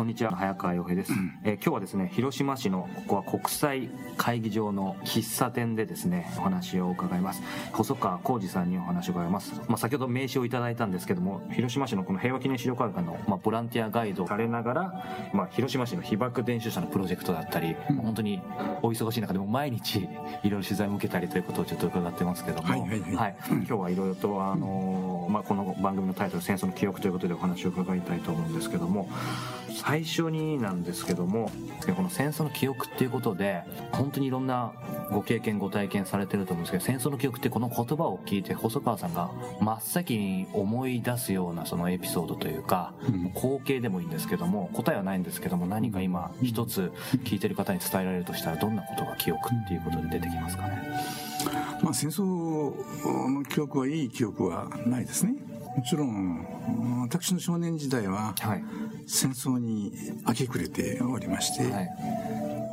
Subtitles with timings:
[0.00, 0.34] こんにちは。
[0.34, 1.12] 早川洋平です、
[1.44, 7.42] えー今日はですね広島市のここは国際会議場の喫茶店でですねお話を伺います。
[7.72, 15.04] 細川浩二さんにお話を伺います、まあ、先ほど名刺をいただいたんですけども広島市のこの平和記念資料館の、まあ、ボランティアガイドをされながら、
[15.34, 18.40] まあ、広島市の被爆伝承者のプロジェクトだったり、まあ本当に
[18.80, 20.08] お忙しい中でも毎日いろ
[20.44, 23.36] いろ取材を受けたりということをちょっと伺ってますけども、はいはいはい。
[23.50, 29.08] 今日はいろいろとあのーまあ、この番組のタイトル「戦争の記憶」ということでお話を伺いたいと思うんですけども
[29.70, 31.50] 最初になんですけども
[31.96, 34.72] この戦争の記憶っていうことで本当にいろんな
[35.10, 39.30] ご経験ご体験されてると思うんですけど戦争の記憶ってこの言葉を聞いて細川さんが
[39.60, 46.92] 真っ先に思い出すようなそのエピソードというか、うん光景でもいいんですけども答えはないんですけども何か今一つ
[47.24, 50.82] 聞いてる方に伝えられるとしたらどんなことが記憶っていうことで出てきますかね
[51.82, 55.34] まあ、戦争の記憶はいい記憶はないですね。
[55.76, 56.46] もちろん、
[57.02, 58.64] 私の少年時代ははい。
[59.06, 59.92] 戦争に
[60.26, 61.90] 明け暮れておりまして、はい。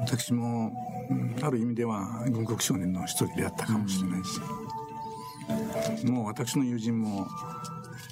[0.01, 0.71] 私も
[1.09, 7.27] うんある意味では軍国少年の一人であったかもしれないし、もう私の友人も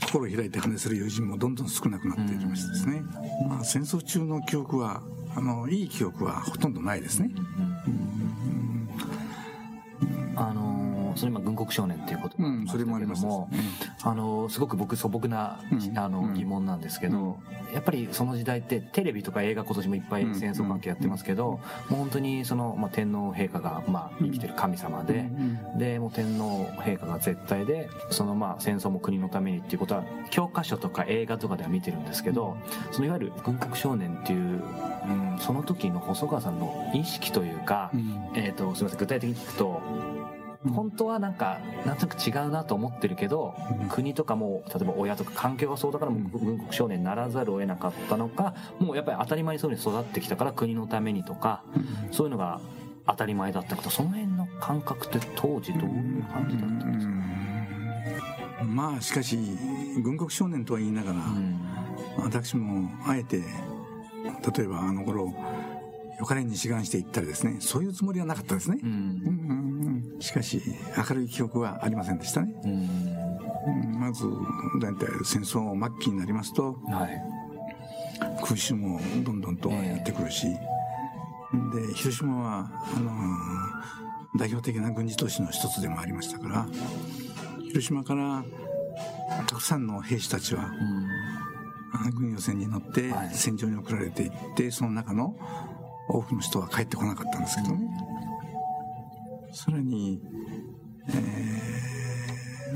[0.05, 3.03] 心を開いて話せる友人もどんどん少なくなっていきましてですね、
[3.49, 5.01] まあ、戦争中の記憶は
[5.35, 7.31] あのいい記憶はほとんどないですね。
[7.35, 7.39] あ
[7.89, 8.24] のー
[11.15, 13.49] それ今軍国少年っていうこともありますも、
[14.03, 16.33] あのーすごく僕素朴な、うんあのうん。
[16.33, 17.37] 疑問なんですけど、
[17.73, 21.59] やっぱりその時代ってテレビとか映画今年もいっぱい戦争関係やってますけど、も
[21.91, 25.25] う本当にその、まあ、天皇陛下が、まあ、生きてる神様で、
[25.77, 32.57] でもう天皇陛下が絶対でそのまあ戦争も国のためにっていうことは教科書とか映画とかでは見てるんですけど
[32.91, 34.39] そのいわゆる軍国少年っていう、
[35.07, 38.31] うん、その時の細川さんの意識というか、うん。
[38.35, 39.81] えー、とすみません具体的に聞くと
[40.73, 43.89] 本当はなんかなんとなく違うなと思ってるけど、うん。
[43.89, 51.63] 国とかも例えば親とか環境がそうだからもう軍国少年にならざるを得なかったのかもうやっぱり当たり前にそうに育ってきたから国のためにとか
[52.11, 52.59] そういうのが
[53.07, 53.89] 当たり前だったこと。
[53.89, 57.13] その辺の感覚って当時どういう感じだったんですか、
[58.63, 58.75] うん。
[58.75, 59.37] まあしかし
[60.01, 61.59] 軍国少年とは言いながら、うん。
[62.17, 65.33] 私もあえて例えばあの頃
[66.17, 68.79] よかれに志願していったりですねそういうつもりはなかったですね。
[68.81, 69.64] うん
[70.19, 70.61] しかし
[70.97, 72.53] 明るい記憶はありませんでしたね、
[73.97, 74.25] まず
[74.81, 77.21] 大体戦争末期になりますとはい。
[78.41, 83.11] 空襲もどんどんとやってくるし、で広島はあの
[84.37, 86.67] 代表的な軍事都市の一つでもありましたから
[87.63, 88.43] 広島から
[89.47, 91.07] たくさんの兵士たちはうん。
[92.07, 93.29] あ軍用船に乗ってはい。
[93.33, 95.35] 戦場に送られていってその中の
[96.09, 97.87] 多くの人は帰ってこなかったんですけどね
[99.55, 100.21] さらに、
[101.07, 101.55] えー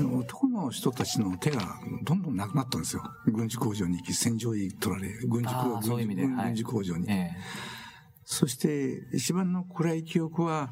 [0.02, 3.02] 男の人たちの手がどんどんなくなったんですよ。
[3.26, 6.30] 軍事工場に行き戦場に取られ軍事あ工ーそういう意味ではい。
[6.32, 7.32] 軍軍事工場に、え
[8.24, 10.70] そして一番の暗い記憶は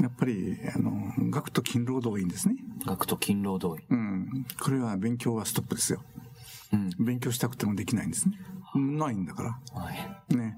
[0.00, 2.54] やっぱりあの学徒勤労動員ですね、
[2.86, 3.82] 学徒勤労動員。
[3.90, 6.02] うん、これは勉強はストップですよ。
[6.72, 6.90] うん。
[7.04, 8.38] 勉強したくてもできないんですね。
[8.74, 9.60] ないんだから。
[9.78, 10.34] はい。
[10.36, 10.56] ね。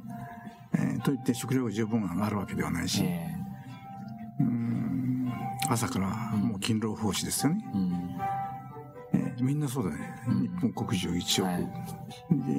[0.74, 3.33] えーといって食料が十分あるわけではないし、え
[4.40, 5.32] うん。
[5.68, 7.64] 朝からもう勤労奉仕ですよね、
[9.12, 11.62] えーみんなそうだね、日本国中1億、はい。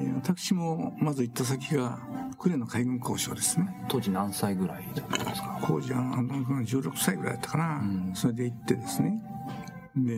[0.04, 2.00] で私もまず行った先が
[2.38, 3.86] 呉の海軍交渉ですね。
[3.88, 5.60] 当時何歳ぐらいだったんですか？
[5.62, 8.12] 工事は16歳ぐらいだったかな、うん。
[8.14, 9.22] それで行ってですね。
[9.96, 10.14] で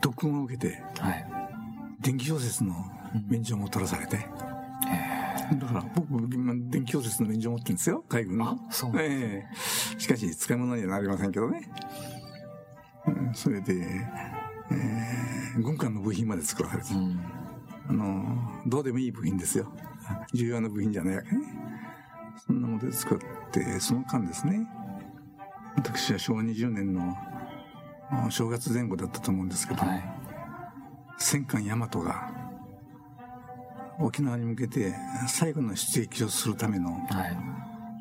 [0.00, 1.26] 特訓を受けてはい。
[2.00, 2.74] 電気小説の
[3.28, 4.26] 免除も取らされて、
[5.58, 8.50] だから僕今電気小説の免除持ってるんですよ海軍の。
[8.50, 9.98] あそうええ。
[9.98, 11.68] しかし使い物にはなりませんけどね、
[13.06, 17.20] うんそれで、えー軍艦の部品まで作らされて、うん。
[17.88, 19.72] あのどうでもいい部品ですよ。
[20.32, 21.42] 重要な部品じゃないわけね。
[22.46, 23.18] そんなもので作っ
[23.50, 24.66] てその間ですね。
[25.76, 27.16] 私は昭和20年の
[28.10, 30.04] あ正月前後だったと思うんですけど、はい。
[31.18, 32.30] 戦艦大和が
[34.00, 34.94] 沖縄に向けて
[35.28, 37.36] 最後の出撃をするためのはい。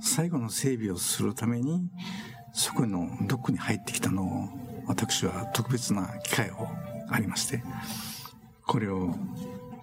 [0.01, 1.89] 最後の整備をするために
[2.53, 4.49] そこのドックに入ってきたのを
[4.87, 6.67] 私は特別な機会を
[7.09, 7.61] ありまして
[8.65, 9.13] これを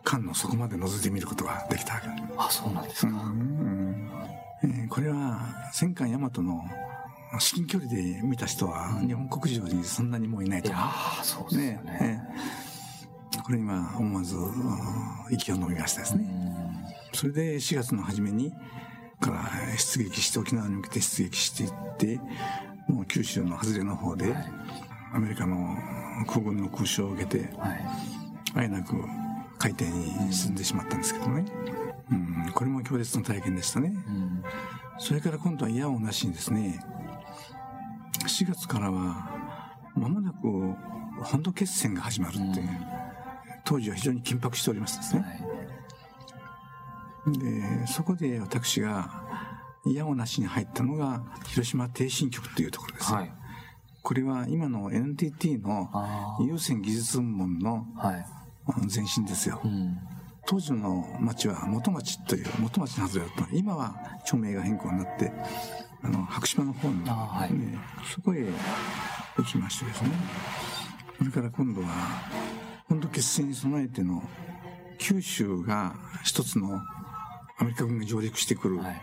[0.05, 2.01] 艦の底まで覗いてみることができた
[2.39, 4.11] あそうなんですか、うん。
[4.63, 6.63] えーこれは戦艦大和の
[7.39, 10.71] 至近距離で見た人は日本国中にそんなにもういないと。
[10.71, 11.75] 思うーそうですよね。
[11.83, 12.25] ね
[12.63, 12.66] え
[13.47, 14.53] これ今思わずうん
[15.31, 16.29] 息を飲みましたですね。
[17.13, 18.53] それで4月の初めに
[19.21, 22.21] から出撃して沖縄に向けて出撃していって
[22.89, 24.53] もう九州の外れの方ではい。
[25.15, 25.77] アメリカの
[26.27, 27.87] 空軍の空襲を受けてはい。
[28.57, 28.97] あえなく
[29.59, 31.45] 海底に沈んでしまったんですけどね。
[32.11, 32.15] う
[32.49, 33.93] ん、これも強烈な体験でしたね。
[34.09, 34.43] うん。
[34.99, 36.81] それから今度は嫌をなしにですね、
[38.23, 39.31] 4月からは、
[39.95, 40.37] 間もなく
[41.25, 43.06] 本土決戦が始まるっていう、うん
[43.67, 45.25] 当時は非常に緊迫しておりましたですね。
[47.27, 47.39] はい。
[47.39, 49.25] で、そこで私が
[49.85, 53.13] 嫌をなしに入ったのが、広島挺進局というところです。
[53.13, 53.33] はい。
[54.03, 59.61] これは今の NTT のあ優先技術部門の前身ですよ。
[59.65, 59.99] うん。
[60.47, 65.33] 当時の町は元町という元町のはずだった今は町名が変更になって
[66.03, 67.51] あの白島の方に、ねあはい。
[68.15, 68.47] そこへ
[69.37, 70.11] 行きましてですね。
[71.19, 71.89] それから今度は
[72.89, 74.23] 本土決戦に備えての
[74.99, 75.95] 九州が
[76.25, 76.81] 一つの
[77.59, 79.03] アメリカ軍が上陸してくる、はい。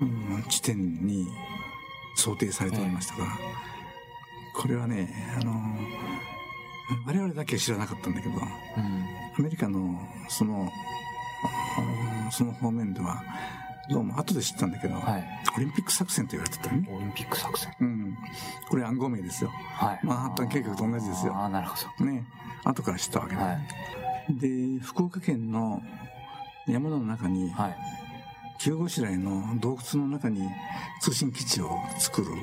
[0.00, 1.26] うん地点に
[2.16, 3.28] 想定されておりましたから、
[4.54, 5.52] これはねあの
[7.06, 8.40] 我々だけは知らなかったんだけどうん。
[8.40, 10.68] アメリカのその
[12.26, 13.22] あその方面では
[13.90, 15.24] どうも後で知ったんだけど、はい。
[15.56, 17.74] オリンピック作戦と言われてたね、オリンピック作戦。
[17.80, 18.18] うん、
[18.68, 19.50] これ暗号名ですよ。
[19.50, 20.00] はい。
[20.02, 21.34] マンハッタン計画と同じですよ。
[21.34, 22.24] ああなるほね。
[22.64, 23.58] 後から知ったわけだ、はい。
[24.30, 25.82] で福岡県の
[26.66, 27.76] 山の中にどはい。
[28.60, 30.48] 急ごしらえの洞窟の中に
[31.00, 32.28] 通信基地を作る。
[32.28, 32.38] うん。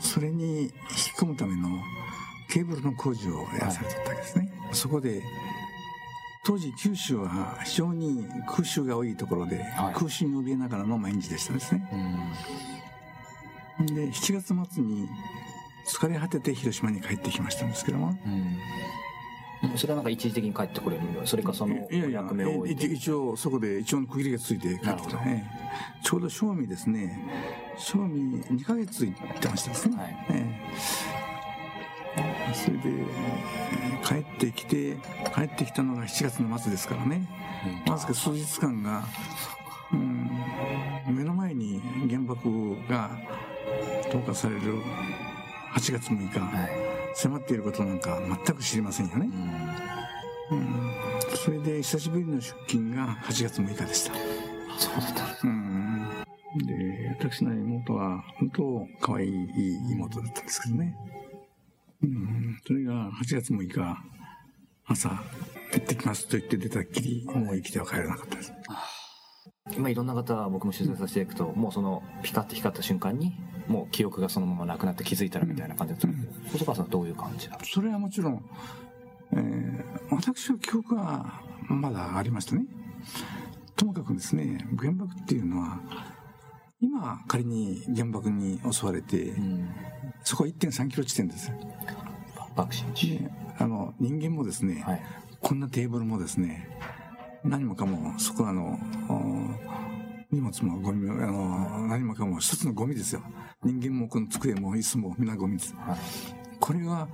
[0.00, 0.72] それに引き
[1.18, 1.68] 込むための
[2.48, 5.22] ケーブルの工事をやらされてたわけですね、そこで
[6.46, 9.94] 当時九州は非常に空襲が多いところで、はい。
[9.94, 11.90] 空襲に怯えながらの毎日でしたですね。
[13.80, 13.86] うん。
[13.86, 15.08] で7月末に
[15.84, 18.16] 疲れ果てて広島に帰ってきましたんですけども。
[18.24, 19.76] うん。
[19.76, 25.16] それはなんか一時的に帰ってこれるそれかそのいやいや役目を一一応そこで一応の区切りがついて帰ってきた。
[25.24, 25.50] ね
[26.04, 27.28] ちょうど正味ですね。
[27.76, 30.26] 正味2ヶ月行ってましたですね、はい。
[30.30, 30.76] ええ
[32.56, 34.96] それで、えー帰ってきて
[35.34, 37.26] 帰ってきたのが7月の末ですからね。
[37.86, 37.92] うん。
[37.92, 39.04] わずか数日間が、
[39.92, 40.30] うん、
[41.16, 43.10] 目の前に原爆が
[44.12, 44.60] 投下される
[45.74, 46.70] 8月6日、はい。
[47.16, 49.28] 迫っていることなんか全く知りませんよね。
[50.52, 50.58] う、ん。
[50.58, 50.92] うん、
[51.34, 54.14] それで久しぶりの出勤が8月6日でした。
[54.78, 56.08] そうだったうん。
[56.64, 60.96] で私の妹は本当可愛い妹だったんですけどね、
[62.02, 64.04] うん、それが8月6日
[64.86, 65.08] 朝
[65.72, 68.52] 行ってきますと言って出たっきりもう生きては帰らなかったです。
[69.76, 76.06] 今いろんな方僕も取材させていくともうそのピカッて光った瞬間にもう記憶がそのままなくなって気づいたらみたいな感じだった。
[76.06, 76.12] ん。
[76.12, 78.44] ですけど細川さんはどういう感じだそれはもちろん、
[79.32, 79.76] えー
[80.10, 82.64] 私の記憶はまだありましたね。
[83.74, 85.80] ともかくですね原爆っていうのは
[86.80, 89.68] 今仮に原爆に襲われて、うん
[90.26, 91.52] そこは1.3キロ地点です。
[92.56, 93.18] 爆心地。
[93.18, 95.02] であの人間もですね、はい。
[95.40, 96.68] こんなテーブルもですね
[97.44, 98.76] 何もかもそこはあの
[99.08, 103.22] お荷物もゴミもあの何もかも一つのゴミですよ。
[103.62, 105.74] 人間もこの机も椅子も皆ゴミです。
[105.76, 105.98] はい。
[106.58, 107.06] これが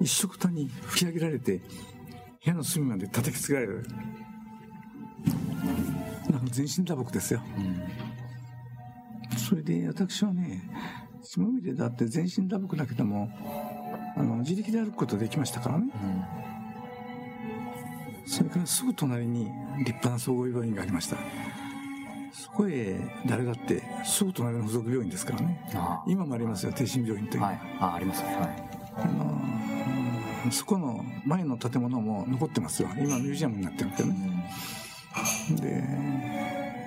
[0.00, 1.64] 一色たに吹き上げられて部
[2.46, 3.86] 屋の隅まで叩きつけられる。
[6.52, 7.42] 全身打撲ですよ。
[7.58, 8.19] うん
[9.50, 10.62] それで私はね
[11.24, 13.28] つまみでだって全身打撲だけども
[14.16, 15.90] あの自力で歩くことできましたからね。
[15.92, 15.96] う
[18.28, 18.30] ん。
[18.30, 19.46] それからすぐ隣に
[19.78, 21.16] 立派な総合病院がありました。
[22.32, 25.68] そこへ誰だってすぐ隣の付属病院ですからね。
[25.74, 27.60] あ今もありますよ挺身病院という、あはい。
[27.80, 28.68] あありますねはい。
[28.98, 29.30] あのー
[30.50, 32.88] そこの前の建物も残ってますよ。
[32.96, 34.48] 今ミュージアムになってるけどね。
[35.60, 35.84] で、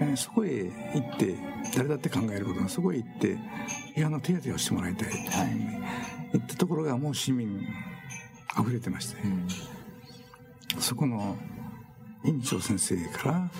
[0.01, 0.49] えーそこへ
[0.93, 1.35] 行って
[1.75, 3.37] 誰だって考えることがそこへ行って
[3.95, 5.19] 部屋の手当てをしてもらいたい、はい
[6.33, 7.61] 行ったところがもう市民
[8.59, 9.21] 溢れてまして。
[9.21, 9.47] うん
[10.79, 11.37] そこの
[12.23, 13.51] 院長先生から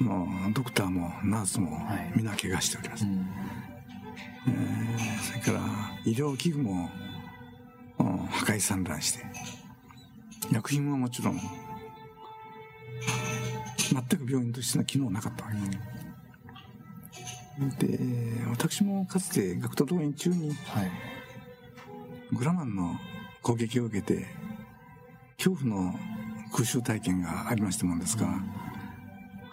[0.00, 2.12] あのドクターもナースもはい。
[2.16, 3.26] 皆怪我しております、うん。
[4.48, 5.60] えーそれから
[6.06, 6.88] 医療器具も
[7.98, 9.24] うん破壊散乱して。
[10.50, 11.40] 薬品ももちろん
[14.08, 15.56] 全く病院としての機能なかったわけ
[17.86, 17.98] で
[18.50, 20.90] 私もかつて学徒動員中にはい。
[22.32, 22.96] グラマンの
[23.42, 24.26] 攻撃を受けて
[25.38, 25.94] 恐怖の
[26.52, 28.40] 空襲体験がありましたもんですから、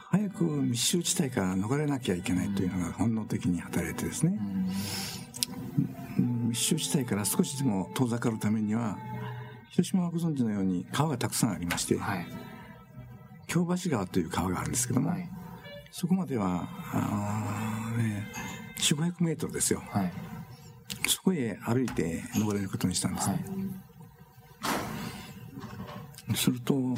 [0.10, 4.40] 早く密集地帯から逃れなきゃいけないというのが本能的に働いてですね、
[6.18, 8.98] うん密集地帯から少しでも遠ざかるためには
[9.70, 12.28] 広島はご存知のように川がたくさんありまして、はい
[13.48, 15.30] 京橋川という川があるんですけども、はい。
[15.92, 18.28] そこまではあー、ね、
[18.78, 19.84] 4 5 0 0メートルですよ。
[19.92, 20.12] はい。
[21.08, 23.46] そこへ歩いて登れることにしたんですはね
[26.32, 26.94] い、すると、う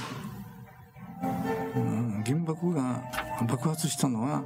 [1.80, 3.04] ん原爆が
[3.48, 4.44] 爆発したのは、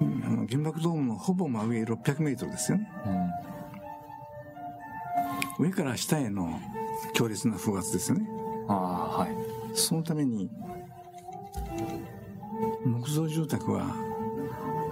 [0.00, 2.88] うんあの原爆ドームのほぼ真上600メートルですよね。
[5.58, 6.58] 上から下への
[7.12, 8.26] 強烈な風圧ですよね。
[8.68, 10.50] ああはいそのために、
[12.84, 13.94] 木造住宅は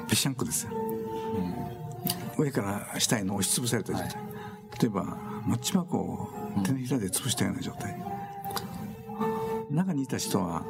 [0.09, 0.73] ぺしゃんこですよ。
[2.37, 4.09] 上から下への押しつぶされた状態。
[4.81, 5.05] 例えば、
[5.47, 6.29] マッチ箱を
[6.65, 7.97] 手のひらで潰したような状態。
[9.71, 10.65] 中にいた人は、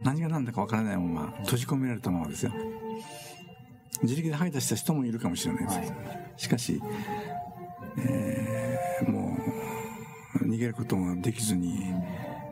[0.00, 2.52] 何が何だかわからないまま閉じ込められたままですよ。
[4.02, 5.70] 自力で這い出した人もいるかもしれないで
[6.36, 6.44] す。
[6.44, 6.82] しかし、
[7.98, 9.81] えーもう、
[10.44, 11.92] 逃げることもできずに、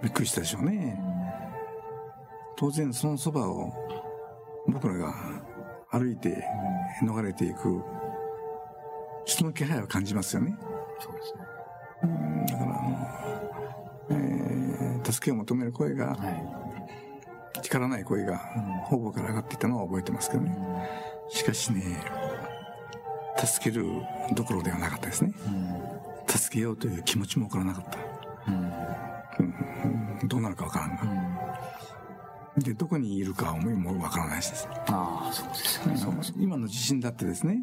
[0.02, 0.99] びっくりしたでしょうね。
[2.56, 3.73] 当然そのそばを
[4.68, 5.14] 僕らが
[5.90, 6.44] 歩いて
[7.02, 7.82] 逃れていく
[9.25, 10.56] 人の気配を感じますよね。
[10.99, 11.40] そうですね
[12.47, 12.97] だからあの、
[14.11, 16.61] えー助けを求める声が、はい
[17.62, 18.38] 力ない声が
[18.85, 20.56] 方々から上がっていたのは覚えてますけどね。
[21.28, 21.82] しかしね、
[23.37, 23.87] 助ける
[24.35, 25.32] どころではなかったですね。
[26.39, 27.99] 助けようという気持ちも起こらなかった。
[28.51, 31.61] うんどうなるかわからんが。
[32.59, 34.69] で、どこにいるかはもうわからないしです。
[34.89, 37.63] ああそうですよね今の地震だってですね、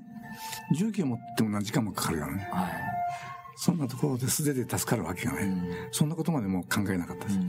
[0.76, 2.50] 重機を持っても何時間もかかるからね。
[2.52, 2.98] はい
[3.60, 5.44] そんなところで素手で助かるわけがない。
[5.92, 7.40] そんなことまでも考えなかったです。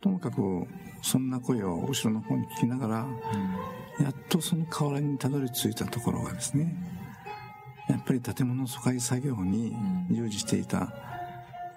[0.00, 0.66] ともかく、
[1.00, 3.06] そんな声を後ろの方に聞きながら、
[4.00, 6.74] やっとその河原にたどり着いたところがですね、
[7.88, 9.76] やっぱり建物疎開作業に
[10.10, 10.92] 従事していた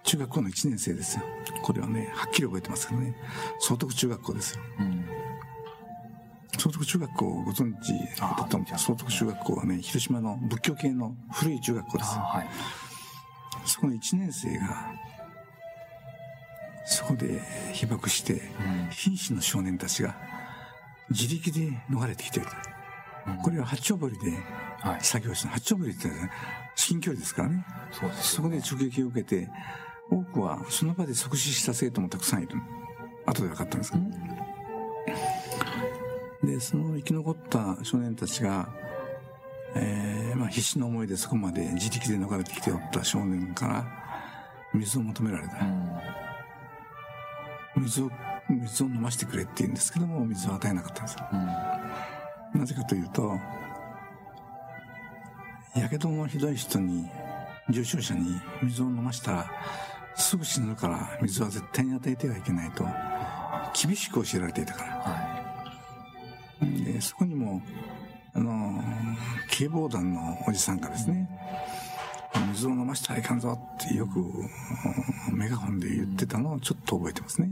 [0.04, 1.24] 中学校の1年生ですよ。
[1.64, 3.16] これはね、はっきり覚えてますけどね、
[3.60, 4.62] 総徳中学校ですよ。
[6.58, 12.22] 総徳中学校をご存知だと思う総徳中学校はね、広島の仏教系の古い中学校ですよ。
[12.22, 12.48] はい
[13.68, 14.94] そこの1年生が、
[16.86, 17.42] そこで
[17.74, 18.42] 被爆して、
[18.92, 20.16] 瀕死の少年たちが
[21.10, 22.48] 自力で逃れてきている。
[23.44, 24.38] これは八丁堀で
[24.79, 25.50] はい作業した。
[25.50, 26.31] 八丁堀って、ね、
[26.75, 27.65] 至近距離ですからね。
[27.91, 29.50] そうですそこで直撃を受けて、
[30.10, 32.57] 多くはその場で即死した生徒もたくさんいる。
[33.25, 34.03] 後で分かったんですけど、
[36.48, 38.69] で、その生き残った少年たちが、
[39.75, 43.86] えーまあ必死の思いでそこまで自力で逃れてきておった少年から
[44.74, 45.55] 水を求められた。
[47.75, 48.12] 水を、
[48.50, 51.27] 水を飲ませてくれって言うんですけども、水を与えなかったんですよ。
[52.53, 53.38] なぜかというと、
[55.79, 57.10] やけどのひどい人に、
[57.69, 59.51] 重症者に水を飲ましたら、
[60.15, 62.86] すぐ死ぬから水は絶対に与えてはいけないと、
[63.79, 64.84] 厳しく教えられていたか
[66.62, 66.67] ら。
[66.84, 67.62] で、そこにも、
[68.34, 68.84] あの、
[69.50, 71.29] 警防団のおじさんがですね、
[72.53, 77.51] 水を飲ましたらいかんぞってよくうんメガホンで言ってたのをちょっと覚えてますね。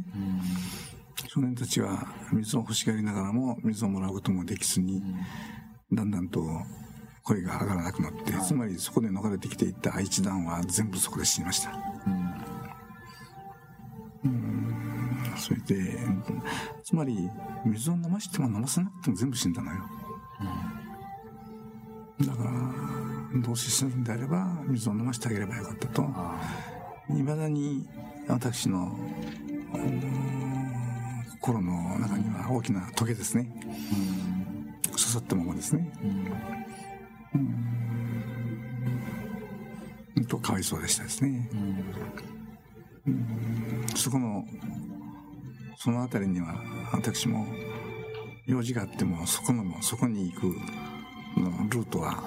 [1.27, 5.01] 少年たちは水を欲しがりながらも水をもらうこともできずに、
[5.91, 6.41] だんだんと
[7.25, 11.71] 声が上がらなくなって、つまりそこで逃れてきていった愛知団は全部そこで死にました。
[14.23, 15.97] うんそれで、
[16.83, 17.29] つまり
[17.65, 19.77] 水を飲ましても飲ませなくても全部死んだのよ。
[22.21, 26.05] だから、どうせ死ぬんであれば水を飲ませてあげればよかったと。
[27.09, 27.87] いまだに
[28.27, 28.95] 私の
[29.73, 30.01] うん
[31.39, 33.51] 心の中には大きなトゲですね。
[34.91, 35.91] 刺さったままですね。
[36.03, 36.74] うん
[40.15, 40.25] うん。
[40.25, 41.49] とかわいそうでしたですね。
[43.05, 43.85] うん。
[43.95, 44.43] そこの、
[45.77, 46.55] そのあたりには
[46.93, 47.45] 私も
[48.45, 50.45] 用事があってもそこのそこに行く
[51.39, 52.23] のルートは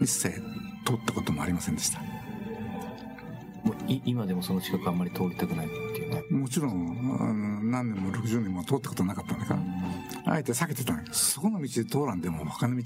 [0.00, 0.40] 一切
[0.84, 1.76] 通ったこともありません。
[1.76, 2.00] でした。
[2.00, 4.98] もうい今でもその近くあん。
[4.98, 12.84] まり通りたくないっていうねもちろん、あの何年も60年も通ったことなかったんだから、あえて避けてたんそこの道で通らんでも、他の道、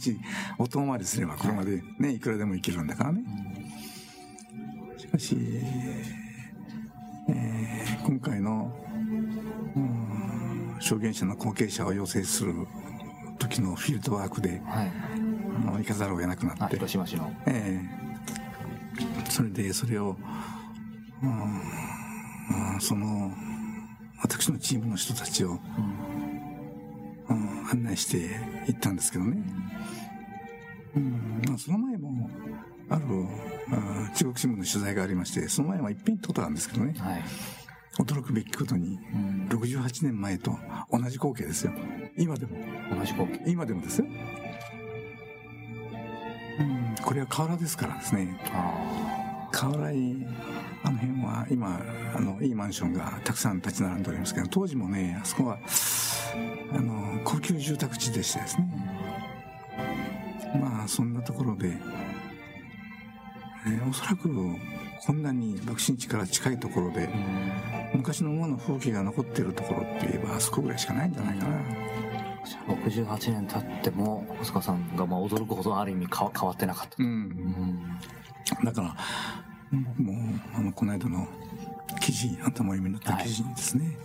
[0.59, 3.23] お遠回りすれば車でね、いくらでも行けるんだからね。
[4.97, 5.37] しかし、
[7.29, 8.73] えー今回の、
[9.75, 12.53] うん証言者の後継者を要請する
[13.39, 14.93] 時のフィールドワークで、はい。
[15.67, 17.33] あの行かざるを得なくなあって、広島市の。
[17.47, 20.17] ええそれでそれを、
[21.23, 21.31] うん
[22.75, 23.33] うんその
[24.27, 25.61] 私のチームの人たちを、うん
[27.71, 29.37] 案内して行ったんですけどね、
[30.95, 32.31] うんまあ、その前も
[32.89, 33.03] ある
[33.73, 36.95] あ中国新聞の取材がありましてその前はいっぺん行ったことがあるんですけどね。
[36.99, 37.23] はい。
[37.99, 39.01] 驚くべきことに
[39.49, 40.57] 68年前と
[40.93, 41.73] 同じ光景ですよ。
[42.17, 42.57] 今でも。
[42.95, 43.43] 同じ光景。
[43.51, 44.07] 今でもですよ、
[46.61, 48.39] うん、これは河原ですからですね。
[48.53, 49.26] あ
[49.57, 50.27] 河原に
[50.85, 51.81] あの辺は今
[52.15, 55.59] あのいいマンションがたくさん立ち並んでおりますけど当時もねあそこは
[56.73, 58.69] あの高級住宅地でしてですね。
[60.61, 64.29] まあそんなところで、えーおそらく
[65.07, 67.09] こんなに爆心地から近いところで
[67.95, 71.61] 昔のままの風景が残っているところって言えばあそこぐらいしかないんじゃないかな。
[72.69, 77.07] 68年経っても細川さんがまあ驚くほどある意味変わ変わってなかった、うん。
[77.07, 77.99] うん。
[78.65, 78.97] だから、
[79.71, 80.17] もう、
[80.55, 81.27] あの、この間の
[82.01, 83.97] 記事、あんたもお読みになった記事にですね、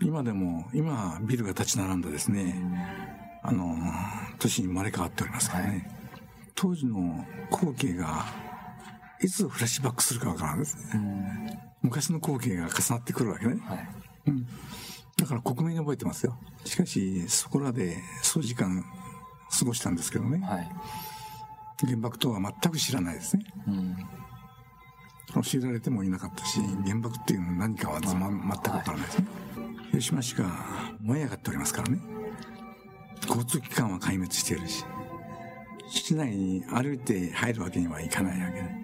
[0.00, 2.54] 今でも、今、ビルが立ち並んだですね、
[3.42, 3.76] あの、
[4.38, 5.90] 都市に生まれ変わっておりますからね、
[6.54, 8.26] 当時の光景が、
[9.20, 11.72] いつフラッシュバックするかわからんですね。
[11.82, 13.60] 昔の光景が重なってくるわけね。
[13.64, 13.88] はい。
[15.16, 16.36] だから克明に覚えてますよ。
[16.64, 18.84] しかし、そこらで数時間
[19.56, 20.68] 過ごしたんですけどね、はい。
[21.86, 23.44] 原爆とは全く知らないですね。
[23.68, 23.96] うん
[25.34, 29.26] 教えられてもいなかったし、原爆っていうのは何かは全くわからないですね。
[29.90, 30.46] 広島市が
[31.00, 31.98] 燃え上がっておりますからね。
[33.26, 34.84] 交通機関は壊滅しているし、
[35.88, 38.82] 市内に歩いて入るわけにはいかないわけで。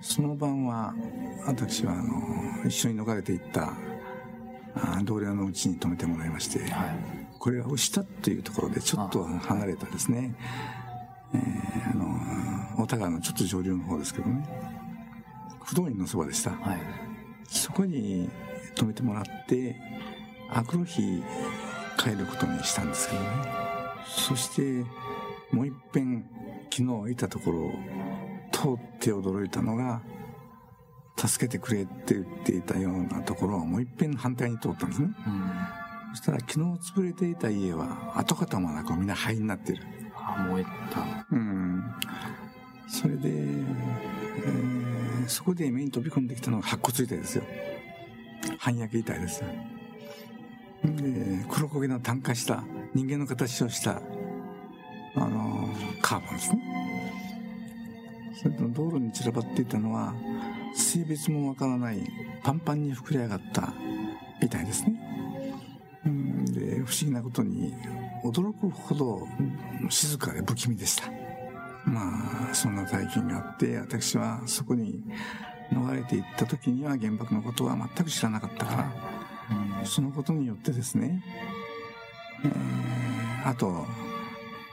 [0.00, 0.94] その晩は、
[1.46, 3.74] 私はあの、一緒に逃れていった
[4.74, 10.34] あ同僚のうちに泊めてもらいまして、はいこれは牛田というところでちょっと離れたですね、
[11.34, 11.94] えーあ
[12.76, 14.46] の、大田川のちょっと上流の方ですけどね、
[15.70, 16.50] 不動院のそばでした。
[16.50, 17.10] はい
[17.48, 18.28] そこに
[18.76, 19.76] 泊めてもらって、
[20.48, 21.20] あくる日
[21.98, 23.28] 帰ることにしたんですけどね。
[24.06, 24.84] そして、
[25.50, 26.24] もう一遍、
[26.70, 27.72] 昨日いたところを
[28.52, 30.00] 通って驚いたのが、
[31.16, 35.08] 助けてくれって言っていたようなところをもう一遍反対に通ったんですね。
[35.26, 35.50] うん
[36.12, 36.60] そしたら昨日
[36.92, 39.82] 潰れていた家は跡形もなくみんな灰になってる。
[40.16, 41.84] あ燃えたうん。
[42.88, 44.89] それで、えー
[45.26, 47.44] そこで目に飛び込んできたのが白骨遺体ですよ。
[48.58, 49.42] 半焼け遺体です。
[50.84, 54.00] で、黒焦げの炭化した人間の形をした、
[55.16, 55.68] あの
[56.00, 56.80] カーボンですね。
[58.42, 60.14] それと道路に散らばっていたのは、
[60.74, 62.00] 性別もわからない
[62.42, 63.74] パンパンに膨れ上がった
[64.40, 64.94] 遺体ですね。
[66.46, 67.74] で、不思議なことに、
[68.24, 69.28] 驚くほど
[69.90, 71.29] 静かで不気味でした。
[71.84, 75.02] まあ、そんな体験があって、私はそこに
[75.72, 81.24] 逃れていった時には原爆のことは全く知らなかったから、そのことによってですね、
[82.44, 82.80] えー
[83.42, 83.86] あと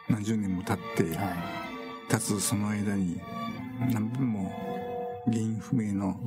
[0.09, 1.33] 何十年も経って、は
[2.09, 3.19] 経つその間に
[3.91, 4.51] 何分も
[5.25, 6.19] 原因不明の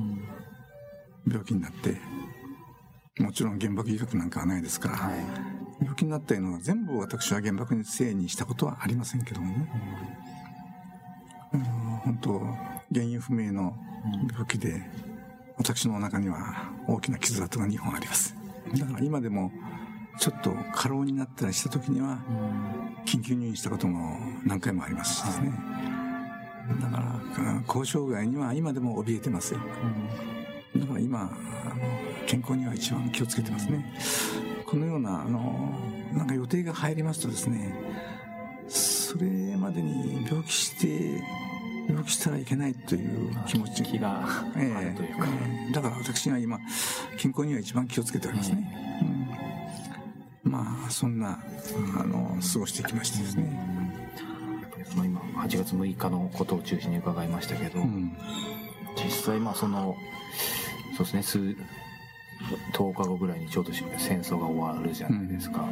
[1.27, 1.97] 病気になって、
[3.21, 5.13] もちろん原爆医学なんかはないですから、はい。
[5.81, 9.69] 病気になったのは全部私は原爆にせいにしたことはありませんけどもね。
[11.53, 11.65] あの
[12.03, 12.39] 本当、
[12.93, 13.75] 原因不明の
[14.31, 14.81] 病気で、
[15.57, 18.35] 私の中には大きな傷跡が2本あります。
[18.77, 19.51] だから今でも、
[20.17, 22.19] ちょっと過労になったりした時には、
[23.05, 25.51] 緊急入院したことも何回もありますしですね。
[26.81, 29.59] だから、交渉外には今でも怯えてますよ。
[30.77, 31.37] だから今、
[32.27, 33.93] 健康には一番気をつけてますね。
[34.65, 35.77] このような、あの、
[36.13, 37.75] なんか予定が入りますとですね、
[38.67, 41.23] それまでに病気して、
[41.87, 43.83] 病気したらいけないという気持ち。
[43.83, 44.73] 気があえ。
[44.85, 46.59] えるというか、ええだから私は今、
[47.17, 49.01] 健康には一番気をつけておりますね。
[50.45, 50.51] うん。
[50.51, 51.39] まあ、そんな、
[51.97, 53.81] あの、過ごしてきましてですね。
[54.91, 58.11] その今8月6日のことを中心に伺いましたけど、うん。
[58.95, 59.95] 実際まあその
[60.97, 61.39] そうですね数
[62.73, 65.65] 10日後ぐらいにちょうど戦争が終わるじゃないですか、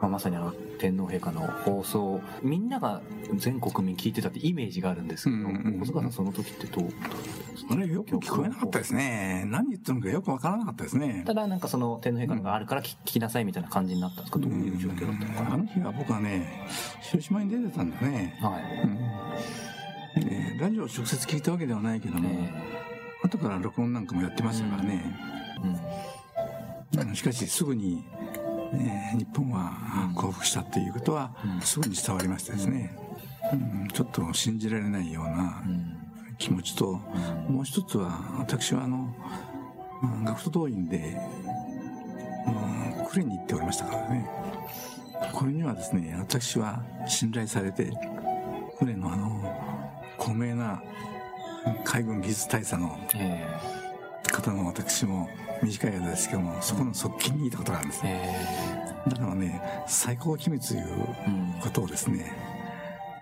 [0.00, 3.00] まあ、まさにあの天皇陛下の放送みんなが
[3.36, 5.78] 全国民聞いてたってイメージがあるんですけど、うんうんうん。
[5.78, 6.88] 細川さんその時ってどう
[7.70, 9.44] あれ、よく聞こえなかったですね。
[9.46, 11.22] 何言ってるのかよくわからなかったですね。
[11.26, 14.38] ただなんかその天皇陛下のがあるから聞聞きなさいみたいな感じになったんですか？
[14.40, 16.66] どういう状況だったのかあの日は僕はね、
[17.00, 18.38] 広島に出てたんだね。
[18.42, 18.62] なはい。
[20.16, 20.28] うん。
[20.28, 22.52] でラジオを直接聞いたわけではないけども、え
[23.22, 25.16] 後から録音なんかもやってましたからね。
[26.94, 27.14] うん。
[27.14, 28.04] しかし、すぐに、
[28.80, 31.60] えー日本は降伏したっていうことは、うん。
[31.60, 32.96] すぐに伝わりましてですね、
[33.52, 33.88] うん。
[33.88, 35.96] ちょっと信じられないようなうん。
[36.38, 37.00] 気持ちと、
[37.48, 39.14] もう一つは、私はあの、
[40.02, 41.16] うん学徒動員で、
[42.46, 42.50] う
[43.00, 44.28] ん呉に行っておりましたからね。
[45.32, 47.90] これにはですね、私は信頼されて、
[48.80, 49.54] 呉のあの、
[50.18, 50.82] 高名な
[51.84, 53.46] 海軍技術大佐のえ。
[54.32, 55.28] 方の私も
[55.64, 58.36] 短い間ですけども、そこの側近にいたことがあるんですえね。
[59.06, 61.06] えだからね、最高機密という
[61.62, 62.32] ことをですね、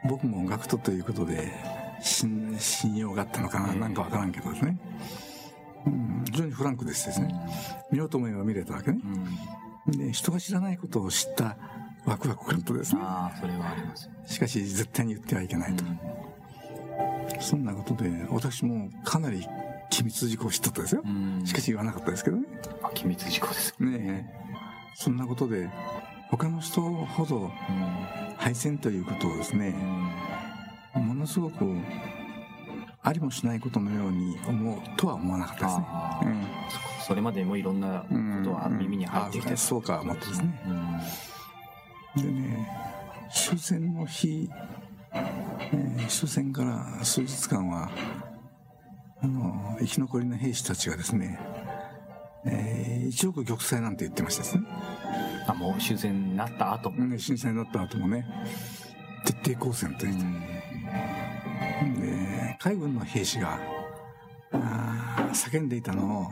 [0.08, 1.52] 僕も学徒ということで
[2.00, 4.78] 信信用があったのかな、なんかわからんけどですね、
[5.86, 7.34] うん、非常にフランクでしてですね、
[7.90, 9.00] 見ようと思えば見れたわけね、
[9.86, 11.56] で人が知らないことを知った
[12.04, 13.00] ワクワク感とですね。
[13.02, 15.84] ああそれはありますしかし絶対に言ってはいけないと、
[17.40, 19.46] そんなことで私もかなり
[19.92, 21.42] 機密事項を知っとったですよ、うん。
[21.44, 22.44] しかし言わなかったですけどね。
[22.82, 23.74] あ機密事項です。
[23.78, 24.44] ねえ。
[24.94, 25.68] そんなことで
[26.30, 27.50] 他の人ほど
[28.38, 29.74] 敗戦ということをですね
[30.94, 31.76] ものすごく
[33.02, 35.86] ありもしないことのように思うとは思わなかったですね。
[36.22, 36.46] うん
[37.06, 39.52] それまでもいろんなことは耳に入ってきて。
[39.52, 40.62] あそうか思ってですね。
[42.16, 42.22] うん。
[42.22, 42.68] でね
[43.30, 44.48] 終戦の日、
[45.12, 47.90] えー終戦から数日間は
[49.22, 51.38] あの生き残りの兵士たちがですね、
[52.44, 52.82] えー
[53.12, 54.64] 一億玉砕なんて言ってましたですね。
[55.46, 56.90] あもう終戦になった後。
[56.90, 58.26] ね震災になった後もね。
[59.26, 60.22] 徹底抗戦と言って、
[62.00, 63.60] で海軍の兵士が
[64.52, 66.26] あー叫んでいたのを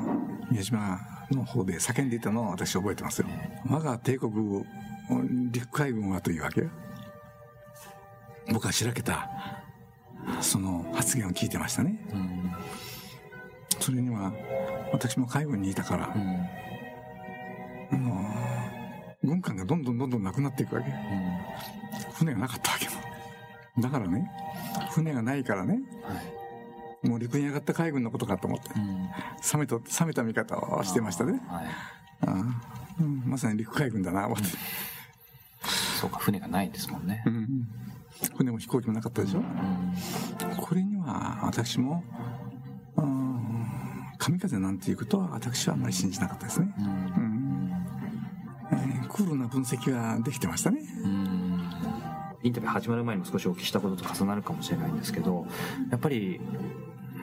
[0.51, 0.99] 宮島
[1.31, 3.29] の方で叫んでいたのを私覚えてますよ。
[3.69, 4.65] 我が帝国
[5.51, 6.67] 陸海軍はというわけ。
[8.51, 9.29] 僕はしらけた
[10.41, 11.99] その発言を聞いてましたね。
[12.13, 12.53] うん
[13.79, 14.33] それには
[14.93, 16.47] 私も海軍にいたから、うん
[19.23, 20.91] 軍艦がどんどんどんどんなくなっていくわけ。
[22.15, 22.91] 船がなかったわけよ
[23.79, 24.31] だからね
[24.93, 26.15] 船がないからねは
[27.05, 29.09] いもう陸に上がった海軍のことかと思ってうん。
[29.53, 31.41] 冷めた冷めた見方をしてましたね。
[31.49, 31.65] はい。
[31.67, 32.35] ああ
[33.01, 34.45] うんまさに陸海軍だな思って、
[36.01, 37.23] そうか船がないですもんね。
[37.27, 37.69] うん
[38.37, 39.41] 船も飛行機もなかったでしょ？
[39.41, 42.05] うんこれには私も
[42.97, 43.67] うん
[44.19, 46.85] 神風なんていうことは私はあんまり信じなかったですね、うん。
[46.85, 47.73] うん。
[48.73, 50.81] えークールな分析ができてましたね。
[51.05, 51.71] うん。
[52.43, 55.47] インタビュー始まる前にも少しお聞きしたことと重なるかもしれないんですけど
[55.91, 56.41] やっぱり、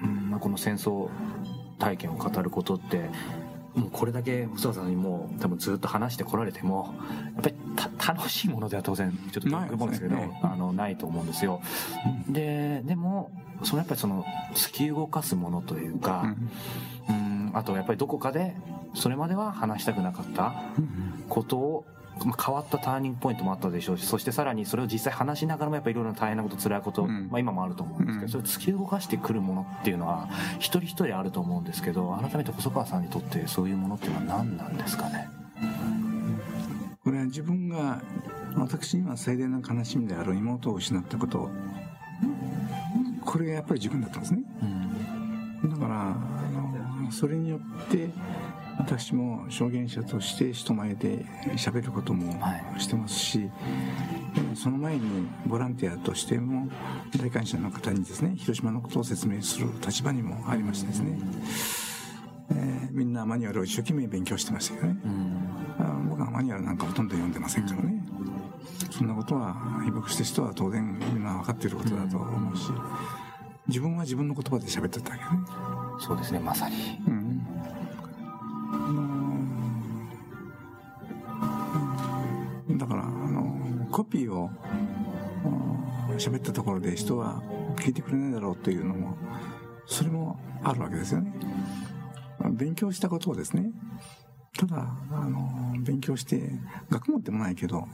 [0.04, 1.10] うんまあ、この戦争
[1.80, 3.10] 体験を語ることって
[3.78, 6.96] もうこれだけ細川さんにもう多分ずっと話してこられても
[7.36, 9.76] やっぱりた楽しいものでは当然ちょっとないですね。
[9.76, 11.62] 思うんですけどねあのないと思うんですよ。
[12.28, 13.32] ででも
[13.64, 16.36] そのやっぱりその突き動かすものというか、
[17.10, 18.56] うん、あとやっぱりどこかで
[18.96, 20.56] それまでは話したくなかった
[21.30, 21.86] ことを、
[22.26, 27.28] まあ、変わったターニングポイントもあったでしょうしそしてさらにそれを実際話しながらもやっぱりいろいろな大変なこと辛いこと、うん。
[27.30, 28.30] まあ、今もあると思うんですけど、うん。
[28.30, 35.30] それを突き動かしてくるものっていうのは一人一人あると思うんですけど改めて細川さんにとってそういうものっていうのは何なんですかね？
[37.04, 38.02] これは自分が
[38.56, 41.50] 私には最大の悲しみである妹を失ったこと。
[43.24, 44.42] これがやっぱり自分だったんですね。
[45.64, 45.70] うん。
[45.70, 46.16] だからあ
[47.04, 48.10] のそれによって
[48.78, 53.50] 私も証言者として人前で喋ることもはいしてますし、
[54.36, 56.68] えーその前にボランティアとしても
[57.20, 61.20] 大感謝の方にですね広島のことを説明する立場にもありましてですね、
[62.52, 64.98] えーみんなマニュアルを一生懸命勉強してましたけどね。
[65.06, 65.38] うん。
[65.80, 68.04] あ僕はマニュアルなんかほとんど読んでませんからね。
[68.90, 72.72] そんなことは被爆した人は当然みんな分かっていることだと思うし
[73.68, 75.30] 自分は自分の言葉で喋ってたわけね。
[76.00, 76.76] そうですねまさに。
[77.08, 77.17] うん
[82.78, 84.50] だからあのコピーを
[86.10, 87.42] うん喋ったところで人は
[87.76, 89.18] 聞いてくれないだろうというのも
[89.86, 91.34] それもあるわけですよね。
[92.52, 93.72] 勉強したことをですね
[94.58, 96.50] ただあの勉強して
[96.90, 97.88] 学問でもないけど、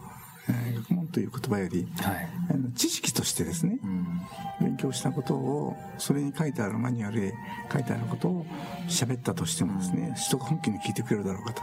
[0.50, 4.22] えー学問という言葉よりはい、あの知識としてですねうん。
[4.62, 7.34] 勉強したことをそれに書いてあるマニュアルで
[7.72, 8.46] 書いてあることを
[8.88, 11.62] 喋ったとしてもですね人が本気に聞いてくれるだろうかと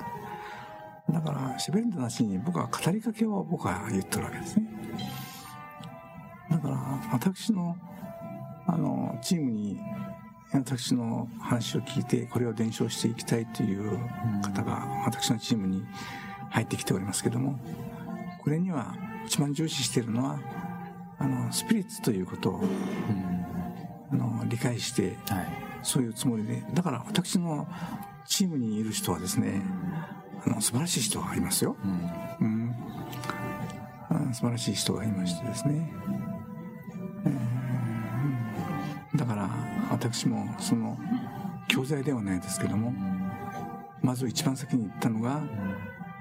[1.08, 4.66] だから喋るんだなしに僕は語りかけを僕は言ってるわけですね。
[6.50, 6.76] だから
[7.12, 7.76] 私の
[8.66, 9.78] あのチームに
[10.52, 13.98] 私の話を聞いてこれを伝承していきたいという
[14.42, 15.84] 方が私のチームに
[16.50, 17.58] 入ってきておりますけども
[18.42, 18.94] これには
[19.26, 20.40] 一番重視しているのは
[21.18, 23.46] あのスピリッツということをうん
[24.12, 25.70] あの理解してはい。
[25.82, 26.62] そういうつもりで。
[26.74, 27.66] だから私の
[28.26, 29.62] チームにいる人はですね
[30.46, 31.76] あの素晴らしい人がいますよ、
[32.40, 32.44] うん。
[32.46, 32.76] うん、
[34.08, 35.92] あ素晴らしい人がいましてですね、
[37.26, 37.40] えー
[39.16, 39.50] だから
[39.90, 40.96] 私もその
[41.68, 42.94] 教材ではないですけども
[44.02, 45.42] まず一番先に行ったのが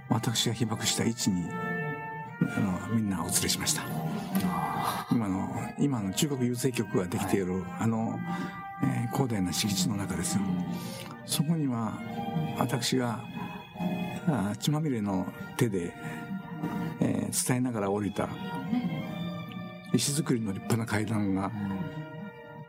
[0.10, 3.84] 私が被爆した位置にあのみんなお連れしました。
[5.12, 8.20] 今の今の中国郵政局ができている、あの、
[8.84, 10.42] えー広大な敷地の中ですよ。
[11.26, 12.00] そこには
[12.58, 13.24] 私が
[14.28, 15.94] あ血まみれの手で、
[17.00, 18.28] えー伝えながら降りた。
[19.94, 21.52] 石造りの立派な階段が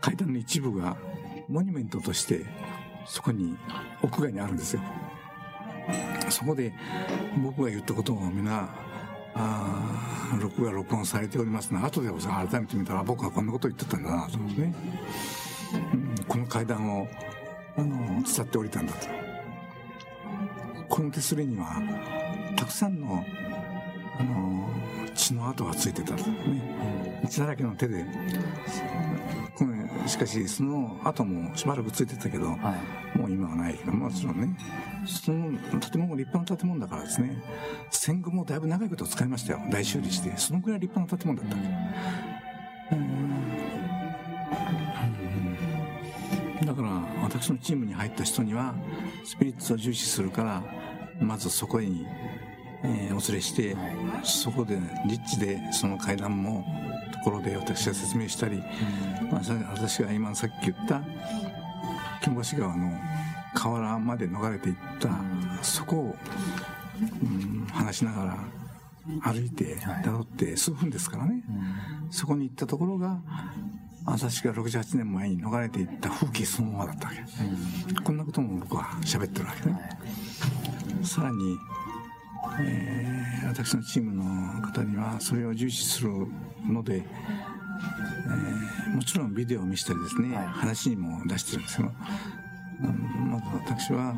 [0.00, 0.96] 階段の一部が
[1.48, 2.44] モニュメントとして
[3.06, 3.56] そこに
[4.02, 4.82] 屋外にあるんですよ。
[6.28, 6.72] そこで
[7.42, 8.68] 僕が言ったことを皆
[9.34, 14.74] あ録画録音されておりますが後で改めて見たら僕はこんなこと言ってたんだなと思ってね、
[15.94, 17.08] うん、この階段を
[17.76, 19.19] あの伝って降りたんだと。
[20.90, 21.80] この手すりには
[22.56, 23.24] たくさんの
[24.18, 24.68] あの
[25.14, 26.60] 血の跡がついてたとね。
[27.30, 28.04] 血だらけの手で
[30.06, 32.74] しかしその後もしばらくついてたけど、は
[33.14, 34.56] い、もう今はないけどもちろんね
[35.06, 37.42] その建物立派な建物だからですね
[37.90, 39.60] 戦後もだいぶ長いこと使いましたよ。
[39.70, 41.56] 大修理してそのぐらい立派な建物だった。
[41.56, 41.62] わ
[46.60, 46.88] けだから
[47.30, 48.74] 私のチームに入った人には
[49.24, 50.64] スピリッツを重視するから
[51.20, 52.04] まずそこに、
[52.82, 56.64] えー、お連れして、はい、そこでリッチでその階段も
[57.12, 58.58] ところで私が説明したり、
[59.30, 61.02] まあ、私が今さっき言った
[62.20, 62.98] 金星川の
[63.54, 65.10] 河原まで逃れていった
[65.62, 66.16] そこを、
[67.22, 68.38] うん、話しながら
[69.22, 71.42] 歩いてたどって数分ですからね、
[72.10, 73.20] そこに行ったところが
[74.04, 79.98] 私が68年前に逃れていった風景そのままだったわけ、こんなことも僕は喋ってるわけね、
[81.02, 81.58] さらに
[82.58, 86.10] えー、私のチームの方にはそれを重視する
[86.66, 91.92] ので、えー、もちろんビデオを見せたりですね、はい、話にも出してるんですよ、
[92.82, 94.14] うん、まず私は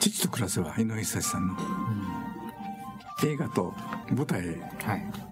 [0.00, 3.74] 父と暮らせば井上久志さんの、うん、映画と
[4.12, 4.44] 舞台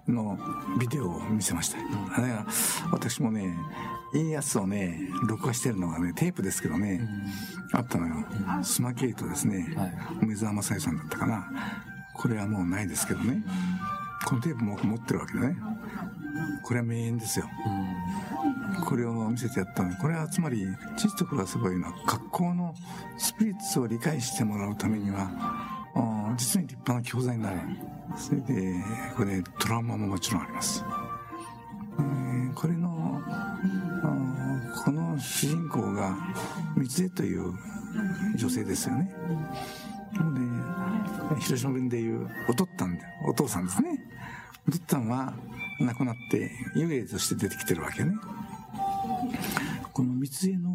[0.07, 0.37] の
[0.79, 2.45] ビデオを見せました、あれは
[2.91, 3.55] 私もね
[4.13, 6.99] いいやつをね録画してるのがねテープですけどね、
[7.73, 8.15] うん、あったのよ、
[8.63, 11.49] スマケイトですね、はい、梅沢雅代さんだったかな。
[12.13, 13.43] これはもうないですけどね。
[14.27, 15.55] このテープも持ってるわけだね。
[16.63, 17.49] これは名演ですよ。
[18.85, 20.63] これを見せてやったのに、これはつまり、
[20.97, 22.75] 父と暮らせばいいのは、学校の
[23.17, 25.31] スピリッツを理解してもらうためには、
[26.37, 27.57] 実に立派な教材になる。
[28.15, 28.75] それで、
[29.15, 30.83] これ、トラウマももちろんあります。
[31.99, 33.21] えー、これの、
[34.83, 36.15] この主人公が、
[36.75, 37.53] 三つ江という
[38.35, 39.11] 女性ですよね。
[41.35, 43.99] で、広島弁でいうおとったんで、お父さんですね。
[44.67, 45.33] おとったんは
[45.79, 48.13] 亡くなって幽霊として出てきてるわけね。
[49.93, 50.70] この三重の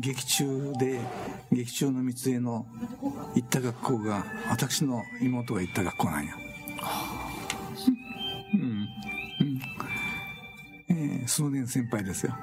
[0.00, 1.00] 劇中で、
[1.50, 2.66] 劇中の三重の
[3.34, 6.34] 行った学校が、私の妹が行った学校なんや。
[8.54, 8.60] うん。
[8.60, 9.60] うん。
[10.88, 12.36] えー、数年先輩ですよ。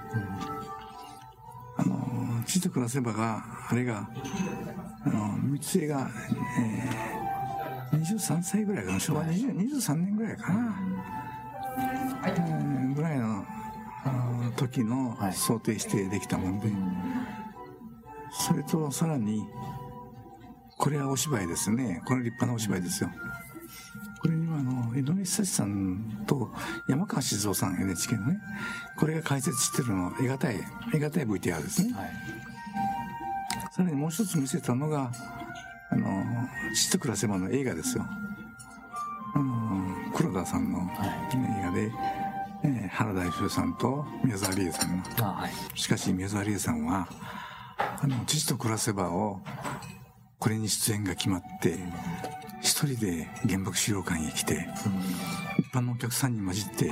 [1.77, 4.09] あの、父と暮らせばが、あれが、
[5.03, 6.09] あの、三重が、
[7.91, 10.75] えー、23歳ぐらいかな、昭和20 23年ぐらいかな、
[14.55, 16.69] 時の想定してできたもんで、
[18.31, 19.45] それとさらに、
[20.77, 22.01] これはお芝居ですね。
[22.05, 23.09] これ立派なお芝居ですよ。
[24.21, 26.51] これにはあの、江上久志さんと
[26.87, 28.39] 山川静夫さん NHK のね、
[28.97, 30.59] これが解説してるの、得難い、
[30.91, 31.93] 得難い VTR ですね。
[31.93, 32.45] はい
[33.75, 35.11] さらにもう一つ見せたのが、
[35.89, 36.23] あの、
[36.73, 38.05] 父と暮らせばの映画ですよ。
[39.33, 41.91] あの、黒田さんの映画で、
[42.63, 45.25] えー、原田芳さんと宮沢りえさんが。
[45.25, 47.07] はい、しかし宮沢りえさんは、
[47.77, 49.41] あの、父と暮らせばを、
[50.39, 51.77] これに出演が決まって、
[52.61, 54.63] 一人で原爆資料館へ来て、うん、
[55.63, 56.91] 一般のお客さんに混じって、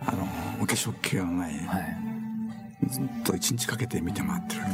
[0.00, 0.28] あの、
[0.62, 4.62] お化粧気がない、はい、ずっと一日かけて見て回ってる。
[4.62, 4.68] うん。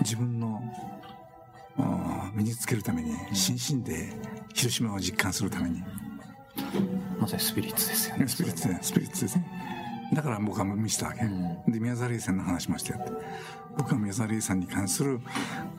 [0.00, 0.62] 自分の
[2.34, 4.08] 身につけるために心身で
[4.54, 5.82] 広島を実感するために
[7.22, 8.26] まさにスピリッツですよね。
[8.26, 9.46] スピリッツスピリッツですね。
[10.12, 13.12] だから僕は見せたわけ、うん、で宮沢りえさんの話しましたよって。
[13.78, 15.20] 僕は宮沢りえさんに関する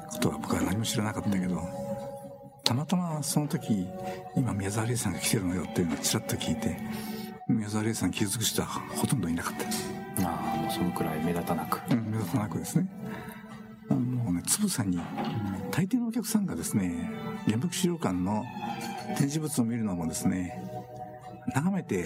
[0.10, 1.64] ことは僕は何も知らなかったけど、うん、
[2.64, 3.86] たまたまその時
[4.38, 6.78] 今宮沢りえさんが来てるのよっていうのをちらっと聞いて
[7.50, 9.54] 宮沢りえさん気づく人はほとんどいなかっ
[10.18, 12.88] たああもうそのくらい目立たなく、うん、目立たなくですね。
[13.90, 14.98] もうね、つぶさに、
[15.72, 17.12] 大抵のお客さんがですね、
[17.46, 18.44] 原爆資料館の
[19.18, 20.64] 展示物を見るのもですね、
[21.48, 22.06] 眺めて、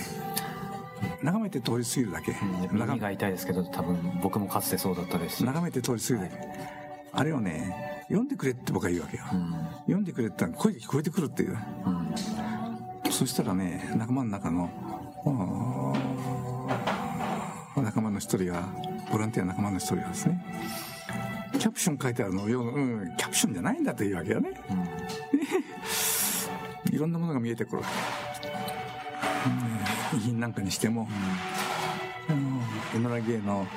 [1.22, 2.36] 眺めて通り過ぎるだけ。
[2.72, 5.46] 耳が痛いですけど、多分僕もかつてそうだったですし。
[5.46, 6.38] 眺めて通り過ぎるだけ。
[6.38, 6.58] はい、
[7.12, 9.24] あれをね、読んでくれって僕は言うわけよ。
[9.34, 11.58] うん、読んでくれって声が聞こえてくるっていう。
[13.06, 14.70] うん、そしたらね、仲間の中の、
[17.76, 18.64] 仲間の一人が、
[19.12, 20.44] ボランティア仲間の一人がですね、
[21.60, 24.52] キャプション書いてあるのをうん、キャプションじゃないんだというわけよね。
[26.88, 27.84] うん、 いろんなものが見えてくる。
[30.14, 31.08] 遺品なんかにしても、
[32.30, 32.34] う
[32.98, 33.68] ん、エノラゲーの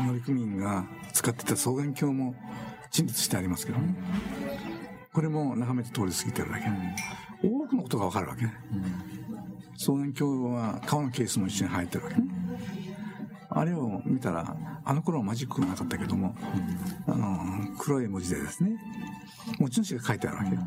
[0.00, 2.34] 乗組員が使ってた双眼鏡も
[2.90, 3.94] 陳列してありますけどね。
[5.12, 6.66] これも眺めて通り過ぎてるだけ、
[7.42, 8.46] 多くのことがわかるわけ、
[9.76, 12.16] 双眼鏡は顔のケースも一緒に入ってるわけ、
[13.50, 16.36] あれを見たらあの頃はマジックがなかったけども、
[17.08, 18.78] あの黒い文字でですね
[19.58, 20.62] 持ち主が書いてあるわけよ、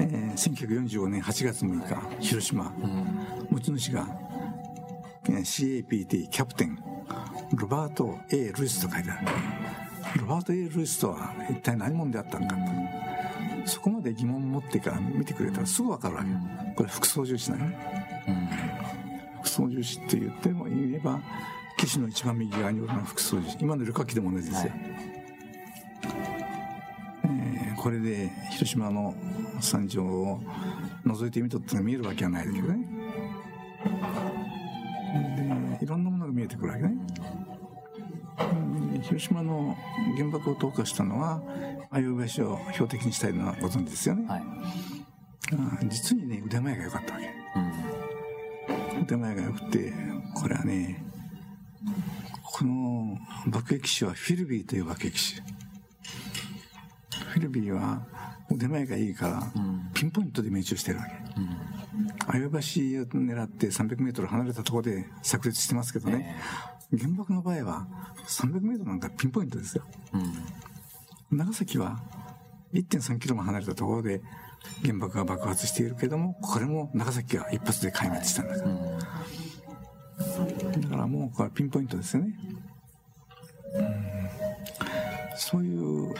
[0.00, 2.72] えー、1945年8月6日広島、
[3.50, 4.08] 持ち主が
[5.24, 6.78] CAPT キャプテン
[7.54, 9.26] ロバート・ A・ ルイスと書いてある。
[10.20, 12.62] ロバート・ A・ ルイスとは一体何者であったのかと。
[13.66, 16.28] そこまで疑問を持ってから見てくれたらすぐ分かるわけ
[16.76, 17.78] これ副操縦士なのね、
[19.42, 21.20] 副操縦士って言っても言えば
[21.76, 23.58] 機種の一番右側におるのが副操縦士。
[23.60, 24.80] 今の旅客機でも同じですよ、はい。
[27.24, 29.14] えー、これで広島の
[29.60, 30.40] 山上を
[31.04, 32.86] 覗いてみとって見えるわけはないだけどね。
[35.78, 36.96] でいろんなものが見えてくるわけね。
[39.02, 39.76] 広島の
[40.16, 41.42] 原爆を投下したのは
[41.90, 44.42] 相生橋を標的にしたいのはご存知ですよね、はい、
[45.88, 47.34] 実にね腕前が良かったわけ、
[48.96, 49.92] うん、腕前が良くて
[50.34, 51.02] これはね
[52.42, 55.40] この爆撃手はフィルビーという爆撃手。
[57.24, 58.02] フィルビーは
[58.50, 59.52] 腕前がいいから
[59.94, 61.10] ピンポイントで命中してるわけ、
[62.26, 62.60] 相生橋を
[63.22, 66.36] 狙って300メートル離れたところで炸裂してますけどね、
[66.96, 67.86] 原爆の場合は
[68.26, 69.84] 300メートルなんかピンポイントですよ。
[70.12, 72.00] うん、長崎は
[72.72, 74.20] 1.3キロも離れたところで
[74.82, 78.56] 原爆が爆発しているけども、これも長崎は一発で壊滅したんだ。
[78.56, 78.70] から。
[78.70, 78.72] う
[80.76, 82.34] ん、だからもうこれピンポイントですよね。
[83.74, 83.86] うん、
[85.36, 86.14] そういう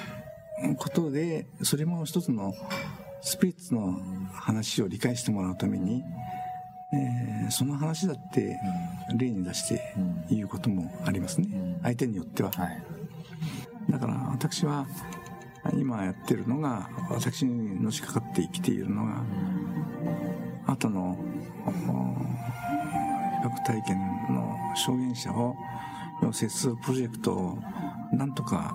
[0.77, 2.55] ことで、それも一つの
[3.23, 4.01] スピリッツの
[4.33, 6.03] 話を理解してもらうために、
[6.93, 8.59] えー、その話だって
[9.17, 9.95] 例に出して
[10.31, 12.83] 言うこともありますね、相手によっては、はい、
[13.91, 14.87] だから私は
[15.75, 19.23] 今やってるのが私にのしかかって生きているのが
[20.67, 21.19] 後の
[23.43, 23.99] 被爆体験
[24.31, 25.55] の証言者を
[26.23, 27.59] 養成するプロジェクトを
[28.13, 28.75] なんとか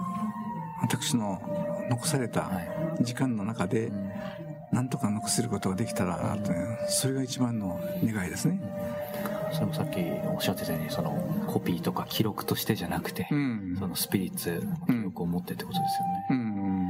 [0.82, 1.42] 私の
[1.90, 2.50] 残された
[3.02, 3.92] 時間の中で、
[4.72, 6.52] なんとか残せることができたらなと、
[6.88, 8.60] それが一番の願いですね。
[9.52, 11.12] それもさっきおっしゃってたようにその
[11.48, 16.26] コピーとか記録としてじゃなくて、うん、そのスピリッツ記録を持ってってことですよね。
[16.32, 16.90] うん、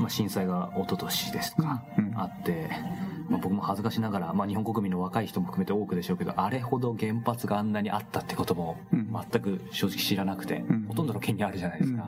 [0.00, 2.70] まあ、震災が一昨年ですか、うん、あって、
[3.28, 12.06] まあ、僕も恥ずかしながら、まあ、日本国民の若い人も含めて多くでしょうけどあれほど原発があんなにあったってことも全く正直知らなくて、ほとんどの県にあるじゃないですか。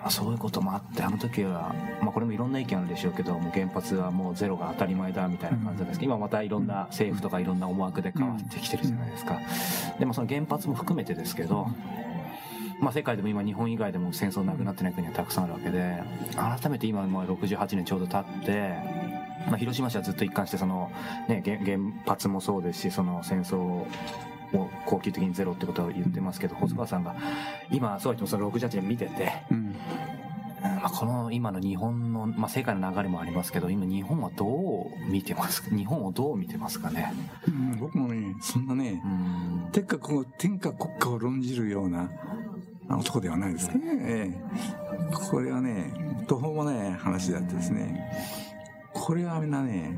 [0.00, 9.40] まあ、そういうこともあってあの時は、まあ、これもいろんな意見あるでしょうけども原発はもうゼロが当たり前だみたいな感じですけど、今またいろんな政府とかいろんな思惑で変わってきてるじゃないですか、
[9.98, 11.68] でもその原発も含めてですけど
[12.80, 16.00] まあ、世界でも今日本以外でも戦争なくなってない国はたくさんあるわけで
[16.36, 20.90] 改めて今もう68年ちょうど経ってまあ、広島市はずっと一貫してその、
[21.28, 23.86] ね、原発もそうですしその戦争
[24.54, 27.16] を恒久的にゼロってことを言ってますけど、細川さんが、
[27.70, 29.74] 今、そうは言ってもその68年見てて、うん、
[30.60, 35.74] まあ、この今の日本の、まあ、世界の流れもありますけど、今日本はどう見てますか？
[35.74, 37.12] 日本をどう見てますかね、
[37.46, 39.98] うん、僕もね、そんなね、うん、天下
[40.38, 42.10] 天下国家を論じるような
[42.88, 43.80] 男ではないですね。
[43.84, 45.92] ええ、これはね、
[46.26, 48.10] 途方もない話であってですね、
[48.94, 49.96] これはみんなね、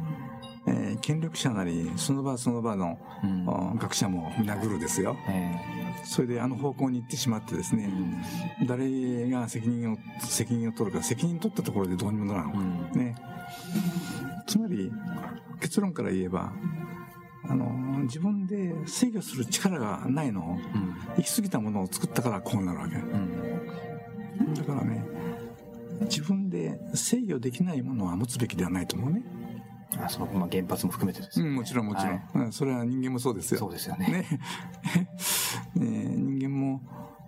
[0.70, 7.90] えー、権力者なりその場その場の、うん、学者も皆グルですよ、えー、それであの方向に行ってしまってですね、
[8.60, 13.16] うん、誰が責任を責任を取るか責任取ったところでどうにもならん、うん、ね。
[14.46, 14.92] つまり
[15.60, 16.52] 結論から言えば
[17.48, 17.66] あの
[18.04, 20.58] 自分で制御する力がないのを、
[21.16, 25.04] 行き過ぎたものを作ったからこうなるわけ、だからね
[26.02, 29.22] 自分で制御できないものは持つべきではないと思うね
[29.98, 33.58] あそのまあ、原発も含めてです、ね、うん、もちろんもちろん、はい、それは人間もそうですよ。
[33.58, 34.06] そうですよね。
[34.06, 34.40] ね。
[35.74, 35.86] ね
[36.16, 36.80] 人間も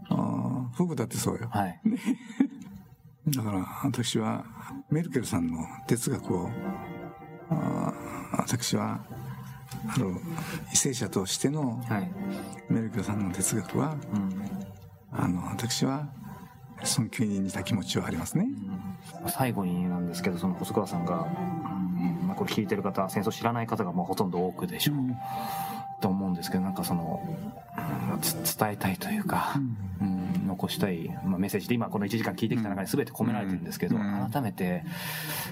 [0.08, 1.98] あフグだってそうよ、はい、ね、
[3.28, 4.44] だから私は
[4.90, 6.50] メルケルさんの哲学を
[7.50, 7.92] あ
[8.38, 9.04] 私は
[9.88, 11.82] ある為政者としての
[12.68, 14.32] メルケルさんの哲学は、うん、
[15.10, 16.08] あの私は
[16.84, 18.46] 尊敬に似た気持ちはありますね、
[19.24, 21.81] うん、最後になんですけどその細川さんがまあ、
[22.42, 24.92] これ聞いてる方戦争知らない方がもうほとんど多くでしょ。
[24.92, 25.16] う、うん、
[26.00, 27.22] と思うんですけどなんかその、
[27.76, 29.54] うん、伝えたいというか、
[30.00, 33.96] うん、残したい、まあ、メッセージで今この1時間聞いてきた中に全て込められてるんですけど、
[34.32, 34.84] 改めて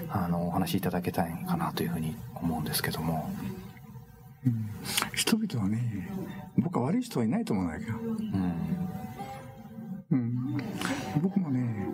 [0.09, 3.31] あのお話しいただけたいかなというふうに思うんですけども。
[4.43, 4.69] うん、
[5.13, 6.09] 人々はね
[6.57, 8.53] 僕は悪い人はいないと思うんだけど、うん。
[10.09, 10.57] うん、
[11.21, 11.87] 僕もね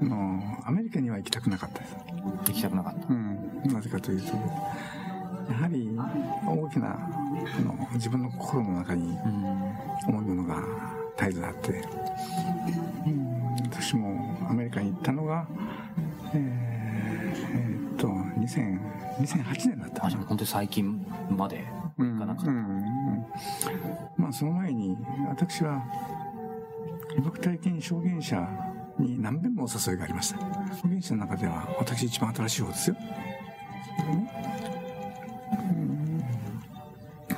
[0.00, 1.96] あのアメリカには行きたくなかったです。
[2.46, 3.29] 行きたくなかった、うん、
[3.66, 4.32] なぜかというと
[5.50, 5.90] やはり
[6.46, 9.18] 大きなあの自分の心の中に
[10.06, 10.62] 思うものが
[11.16, 11.72] 絶えずあって、
[13.06, 15.46] うん、私もアメリカに行ったのが、
[16.34, 16.40] えー、
[17.52, 21.64] えー、っと2000 2008年だった本当に最近まで
[21.98, 23.26] 行かなかった、うんうんうん、
[24.16, 24.96] まあその前に
[25.28, 25.82] 私は
[27.14, 28.48] 被爆体験証言者
[28.98, 30.38] に何遍もお誘いがありました。
[30.38, 32.96] 証言者の中では私一番新しい方ですよ、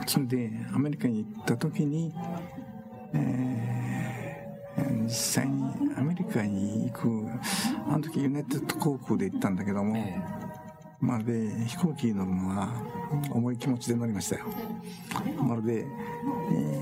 [0.06, 2.12] それでアメリカに行った時に、
[3.14, 5.64] えー、実際に
[5.96, 7.26] アメリカに行く
[7.88, 9.56] あの時ユナイテッド航空で行ったん。
[9.56, 10.22] だけども、えー、
[11.00, 12.68] まるで飛行機に乗るのは
[13.30, 14.44] 重い気持ちで乗りましたよ
[15.42, 15.84] まるで、え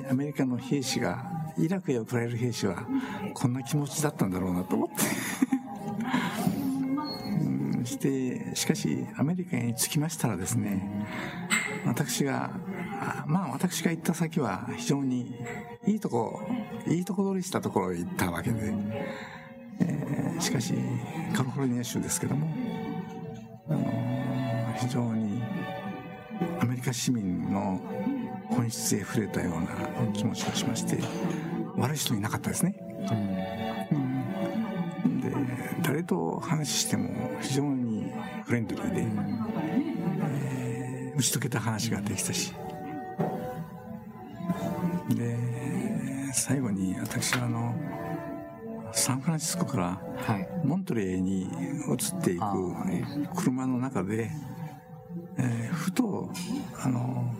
[0.09, 1.25] ー、アメリカの兵士が
[1.57, 2.85] イラクへ送られる兵士は
[3.35, 3.53] こん。
[3.53, 4.31] な気持ちだったん。
[4.31, 4.95] だろうなと思って
[8.01, 11.07] してしかしアメリカに着きましたらですね
[11.85, 12.51] 私が
[13.27, 15.35] まあ私が行った先は非常に
[15.87, 16.41] いいとこ、
[16.87, 18.75] いいとこ取りしたところへ行ったわけで、
[19.81, 20.75] えー、しかし
[21.35, 22.49] カリフォルニア州ですけども、
[23.69, 25.43] あのー、非常に
[26.61, 27.81] アメリカ市民の
[28.51, 30.99] 本質へ触れたような気持ちがしまして、
[31.77, 32.75] 悪い人いなかったですね。
[35.05, 35.33] うん、で、
[35.83, 37.09] 誰と話しても
[37.41, 37.80] 非常に
[38.51, 39.07] フレンドリーで、
[40.43, 42.53] えー、打ち解けた話ができたし、
[45.11, 45.37] で
[46.33, 47.73] 最後に私はあの
[48.93, 50.03] サンフランシスコから
[50.65, 51.47] モントレーに移
[52.19, 54.33] っていく車の中で、
[55.39, 56.29] えー、ふと
[56.83, 57.33] あの、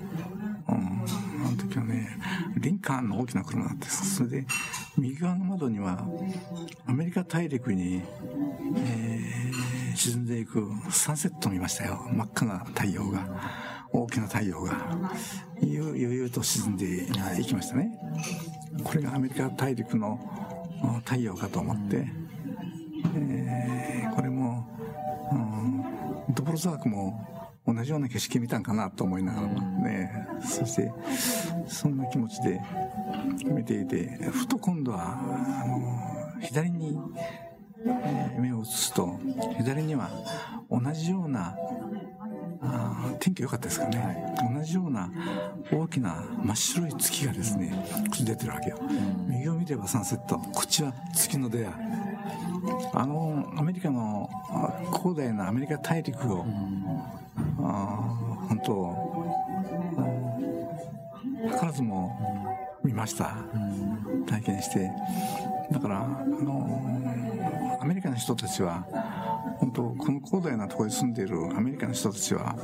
[0.73, 2.19] あの時はね
[2.57, 4.47] リンカーンの大きな車だったですそれで
[4.97, 6.07] 右側の窓には
[6.87, 8.03] アメリカ大陸に、
[8.77, 13.71] えー、沈んでいくサンセットを見ましたよ真っ赤な太陽が。
[13.93, 14.73] 大きな太陽が
[15.61, 17.09] 悠々と沈んで
[17.41, 17.99] いきましたね。
[18.85, 20.21] これがアメリカ大陸の
[21.05, 22.07] 太陽かと思って、
[23.17, 24.69] えー、これも、
[25.33, 25.35] う
[26.31, 27.27] ん、ドボルザークも
[27.67, 30.93] 同じような景色見たんかなと思いながらね、そして
[31.69, 32.61] そんな気持ちで
[33.45, 35.19] 見ていてふと今度は
[35.63, 36.99] あの左に
[38.39, 39.19] 目を移すと
[39.57, 40.11] 左には
[40.71, 41.57] 同じような
[42.63, 45.11] あ天気良かったですかね、はい、同じような
[45.73, 47.73] 大きな真っ白い月がですね
[48.23, 48.79] 出てるわけよ、
[49.29, 51.73] 右を見ればサンセットこっちは月の出会
[52.93, 54.29] あのアメリカの
[54.99, 56.45] 広大なアメリカ大陸を、
[57.65, 59.11] あ本当。
[61.49, 62.19] 図らずも
[62.85, 63.37] 見ました、
[64.27, 64.91] 体験して。
[65.71, 68.85] だからあのアメリカの人たちは
[69.59, 72.57] 本当この広大なところに住んでいるアメリカの人たちは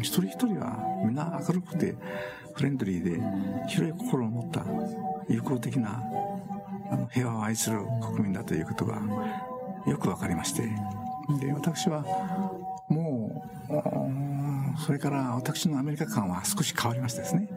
[0.00, 1.94] 一人一人はみんな明るくて
[2.54, 3.20] フレンドリーで
[3.68, 4.64] 広い心を持った
[5.28, 6.02] 友好的な
[6.90, 9.00] あの平和を愛する国民だということが
[9.86, 10.62] よく分かりまして。
[11.40, 12.04] で私は
[12.88, 13.74] もう
[14.78, 17.48] それから私のアメリカ感は少し変わりましてですね。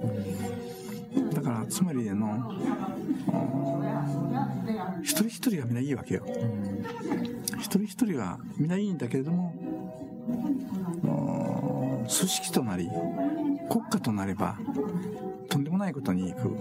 [1.34, 2.53] だからつまりあの
[5.01, 6.24] 一人一人がみんないいわけよ。
[7.59, 9.53] 一人一人はみんないいんだけれども
[12.01, 12.89] 組織となり
[13.70, 14.57] 国家となれば
[15.49, 16.55] とんでもないことに行く。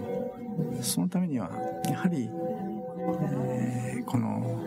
[0.81, 1.51] そのためには
[1.89, 2.29] やはり、
[3.29, 4.59] えー、この、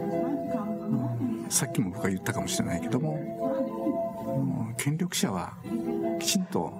[1.49, 3.50] さっきも僕は言ったかもしれないけども、
[4.77, 5.55] 権力者は
[6.19, 6.73] きちんと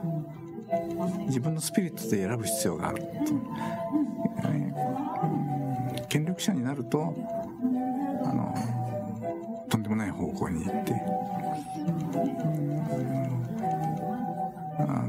[1.27, 3.03] 自分のスピリットで選ぶ必要がある、
[4.45, 7.15] えー、権力者になると
[8.25, 8.55] あの
[9.69, 10.95] とんでもない方向に行って、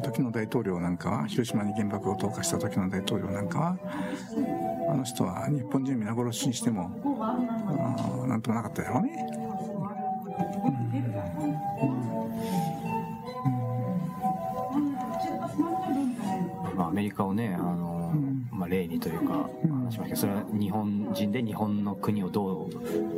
[0.02, 3.78] 時の大統領なんかは広島に原爆を投下した時の大統領なんかは
[4.90, 6.90] あの人は日本人皆殺しにしても
[8.28, 9.41] なんともなかっただろうね。
[17.12, 18.14] リカをね、あの、
[18.52, 22.70] まあ、例にというか、話しましたけど、それは日本人で日本の国をど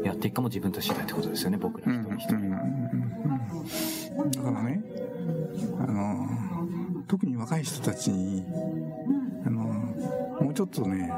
[0.04, 2.50] うやっていくかも自分たち次第ってことですよね、僕ら一人一人。
[4.44, 4.84] だからね、
[5.80, 6.28] あの、
[7.08, 8.44] 特に若い人たちに、
[9.46, 11.12] あの、もうちょっとね、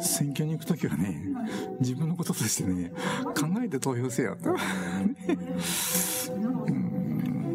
[0.00, 1.16] 選挙に行くときはね、
[1.80, 2.92] 自分のこととしてね、
[3.24, 4.48] 考えて投票せよって。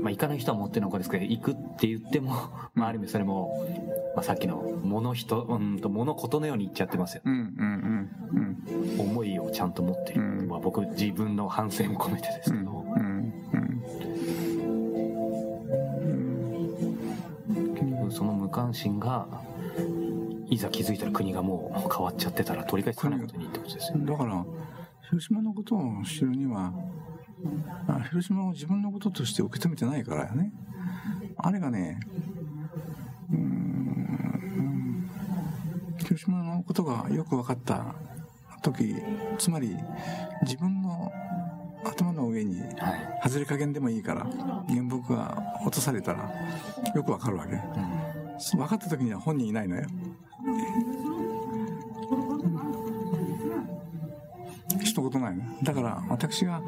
[0.08, 2.32] まあ、行かない人は持ってのほかですけど、行くって言っても、
[2.74, 3.68] まあ、ある意味それも、
[4.16, 7.24] まあ、さっきの物人、うんと物事のように言っちゃってますよ。
[7.26, 10.22] うんうんうん思いをちゃんと持っている。
[10.22, 10.48] うん。
[10.48, 12.86] まあ、僕、自分の反省も込めてですけど。
[12.96, 13.82] うんうん
[17.50, 19.28] 結局その無関心が、
[20.50, 24.06] いざ気づいたら国がもう変わっちゃってたら取り返しつかないことにってことですよね。
[24.06, 24.46] だから、
[25.10, 26.97] 広島のことを知るには、あ
[28.10, 30.52] 広島を自分のこととして受け止めてないからよね。
[31.38, 32.00] あれがね、
[33.32, 35.10] うーん、
[36.00, 37.96] 広島のことがよく分かった
[38.62, 38.96] 時、
[39.38, 39.76] つまり
[40.44, 41.12] 自分の
[41.84, 42.74] 頭の上にはい。
[43.24, 44.26] 外れ加減でもいいから、
[44.68, 46.30] 原木が落とされたら
[46.96, 47.56] よくわかるわけ。
[48.56, 49.84] 分かった時には本人いないのよ。
[54.84, 55.44] 一言ないの。
[55.64, 56.62] だから私が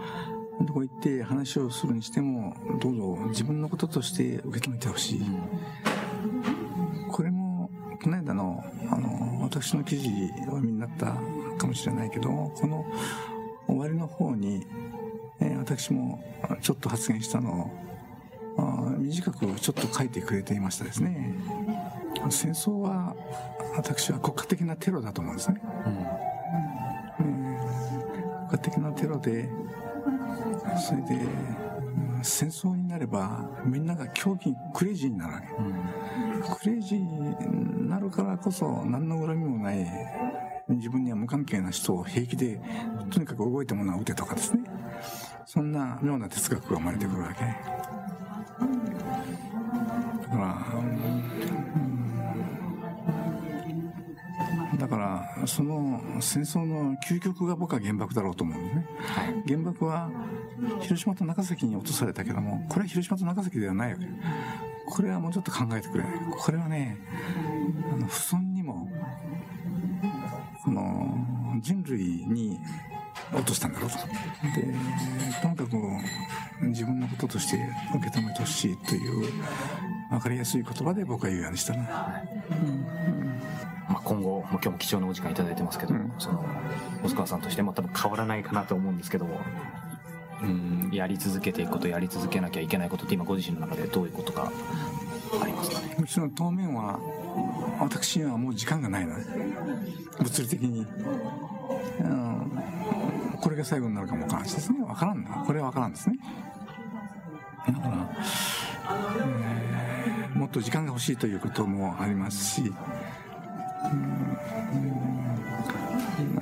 [0.69, 5.21] どこ行って話をするにしても、どうぞ自分のこととして受け止めてほしい。
[7.11, 11.17] これも、この間の、あの、私の記事をお読みになった
[11.57, 12.85] かもしれないけど、この
[13.65, 14.67] 終わりの方に、
[15.39, 16.23] えー私も
[16.61, 17.71] ちょっと発言したの
[18.57, 21.33] を、短くちょっと書いてくれていましたですね。
[22.29, 23.15] 戦争は、
[23.75, 25.61] 私は国家的なテロだと思うんですね。
[27.17, 29.49] 国家的なテロで、
[30.77, 31.69] それで、うん
[32.21, 35.47] 戦争になれば、みんなが狂気、クレイジーになるわけ。
[36.59, 39.85] クレイジーになるからこそ、何の恨みもない、
[40.67, 42.59] 自分には無関係な人を平気で、
[43.09, 44.63] とにかく動いたものは撃てとかですね。
[45.45, 47.39] そんな妙な哲学が生まれてくるわけ。
[50.21, 51.99] だから、うん
[54.77, 58.85] だから、その戦争の究極が僕は原爆だろうと思うんですね。
[58.97, 59.43] はい。
[59.45, 60.09] 原爆は
[60.81, 64.05] 広島と長崎に落とされたけども、これは広島と長崎ではないわけ。
[64.87, 66.13] これはもうちょっと考えてくれない。
[66.37, 66.97] これはね、
[67.93, 68.89] あの、不尊にも、
[70.63, 71.17] この、
[71.61, 72.59] 人類に
[73.33, 73.97] 落としたんだろうと。
[73.97, 74.03] で、
[75.41, 75.75] とにかく
[76.67, 77.57] 自分のこととして
[77.95, 79.31] 受け止めてほしいという、
[80.11, 81.83] わかりやすい言葉で僕は言うようにしたな。
[81.83, 82.23] ま
[83.97, 86.43] あ、今後、まあ今日も貴重なお時間いただいてますけど、うんその、
[87.01, 89.27] 細川さんとしても多分変わらないかなと思うんですけど、
[90.41, 94.51] うん、やり続けていくこと、やり続けなきゃいけないことって今ご自身の中でどういうことが
[95.41, 95.95] ありますかね？
[95.99, 96.99] もちろん当面は、
[97.79, 99.25] 私にはもう時間がないのね。
[100.19, 100.87] 物理的に。
[101.99, 102.63] うん
[103.41, 104.83] これが最後になるかもわからんしですね。
[104.83, 105.43] わからんな。
[105.47, 106.19] これはわからんですね。
[107.67, 108.09] だから、
[108.87, 113.95] えーもっと時間が欲しいということもありますし、う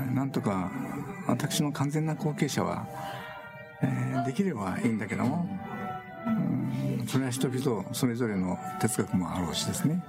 [0.04, 0.72] んなんとか
[1.28, 2.86] 私の完全な後継者は、
[3.82, 5.48] えーできればいいんだけども、
[6.26, 7.08] うん。
[7.08, 10.04] それは人々それぞれの哲学もあろうしですね。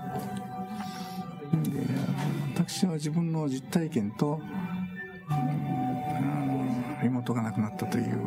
[1.65, 1.81] で
[2.55, 4.41] 私は自分の実体験と、
[5.31, 5.69] うん
[7.01, 8.21] 妹が亡くなったという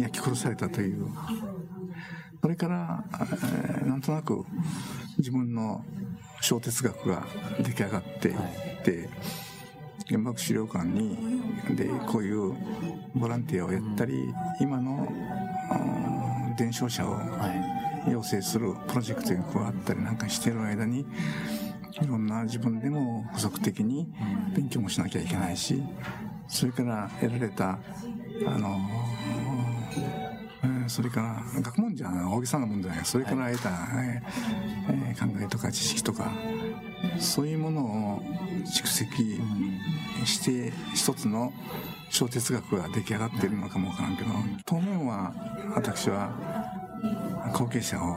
[0.00, 1.08] 焼き殺されたという。
[2.40, 4.44] それから、えーなんとなく
[5.18, 5.84] 自分の
[6.40, 7.26] 小哲学が
[7.60, 8.36] 出来上がっていっ
[8.82, 9.08] て、
[10.08, 11.16] 原爆資料館に
[11.76, 12.54] でこういう
[13.14, 14.14] ボランティアをやったり、
[14.60, 15.06] 今の
[16.50, 17.20] うん伝承者をは
[18.06, 18.10] い。
[18.10, 21.00] 養成するプロジェクトに加わったりなんかしてる間に
[22.00, 24.08] いろんな自分でも補足的に
[24.54, 25.82] 勉強もしなきゃいけないし
[26.46, 27.78] それから得られたあ
[28.58, 28.78] の
[30.62, 31.20] えーそれか
[31.54, 33.04] ら学問じゃ大げさなもんじゃない。
[33.04, 33.68] それから得た、
[34.00, 34.22] え
[35.20, 36.32] 考えとか知識とか
[37.18, 37.82] そういうもの
[38.16, 38.22] を
[38.66, 39.40] 蓄積
[40.24, 41.52] して一つの
[42.10, 44.30] 小哲学が出来上がっているのかもわからんけど
[44.64, 45.32] 当面は
[45.74, 46.32] 私は
[47.52, 48.16] 後継者を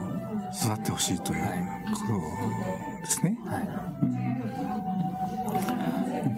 [0.54, 1.48] 育ってほしいというこ
[2.98, 3.38] とですね。
[3.46, 3.68] はい。
[6.24, 6.34] 本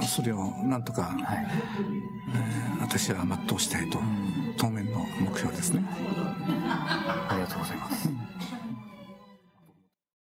[0.00, 1.46] 当それをなんとか、はい。
[2.34, 3.98] えー私は全うしたいと
[4.56, 5.84] 当面の目標ですね。
[6.66, 8.08] ありがとうございます。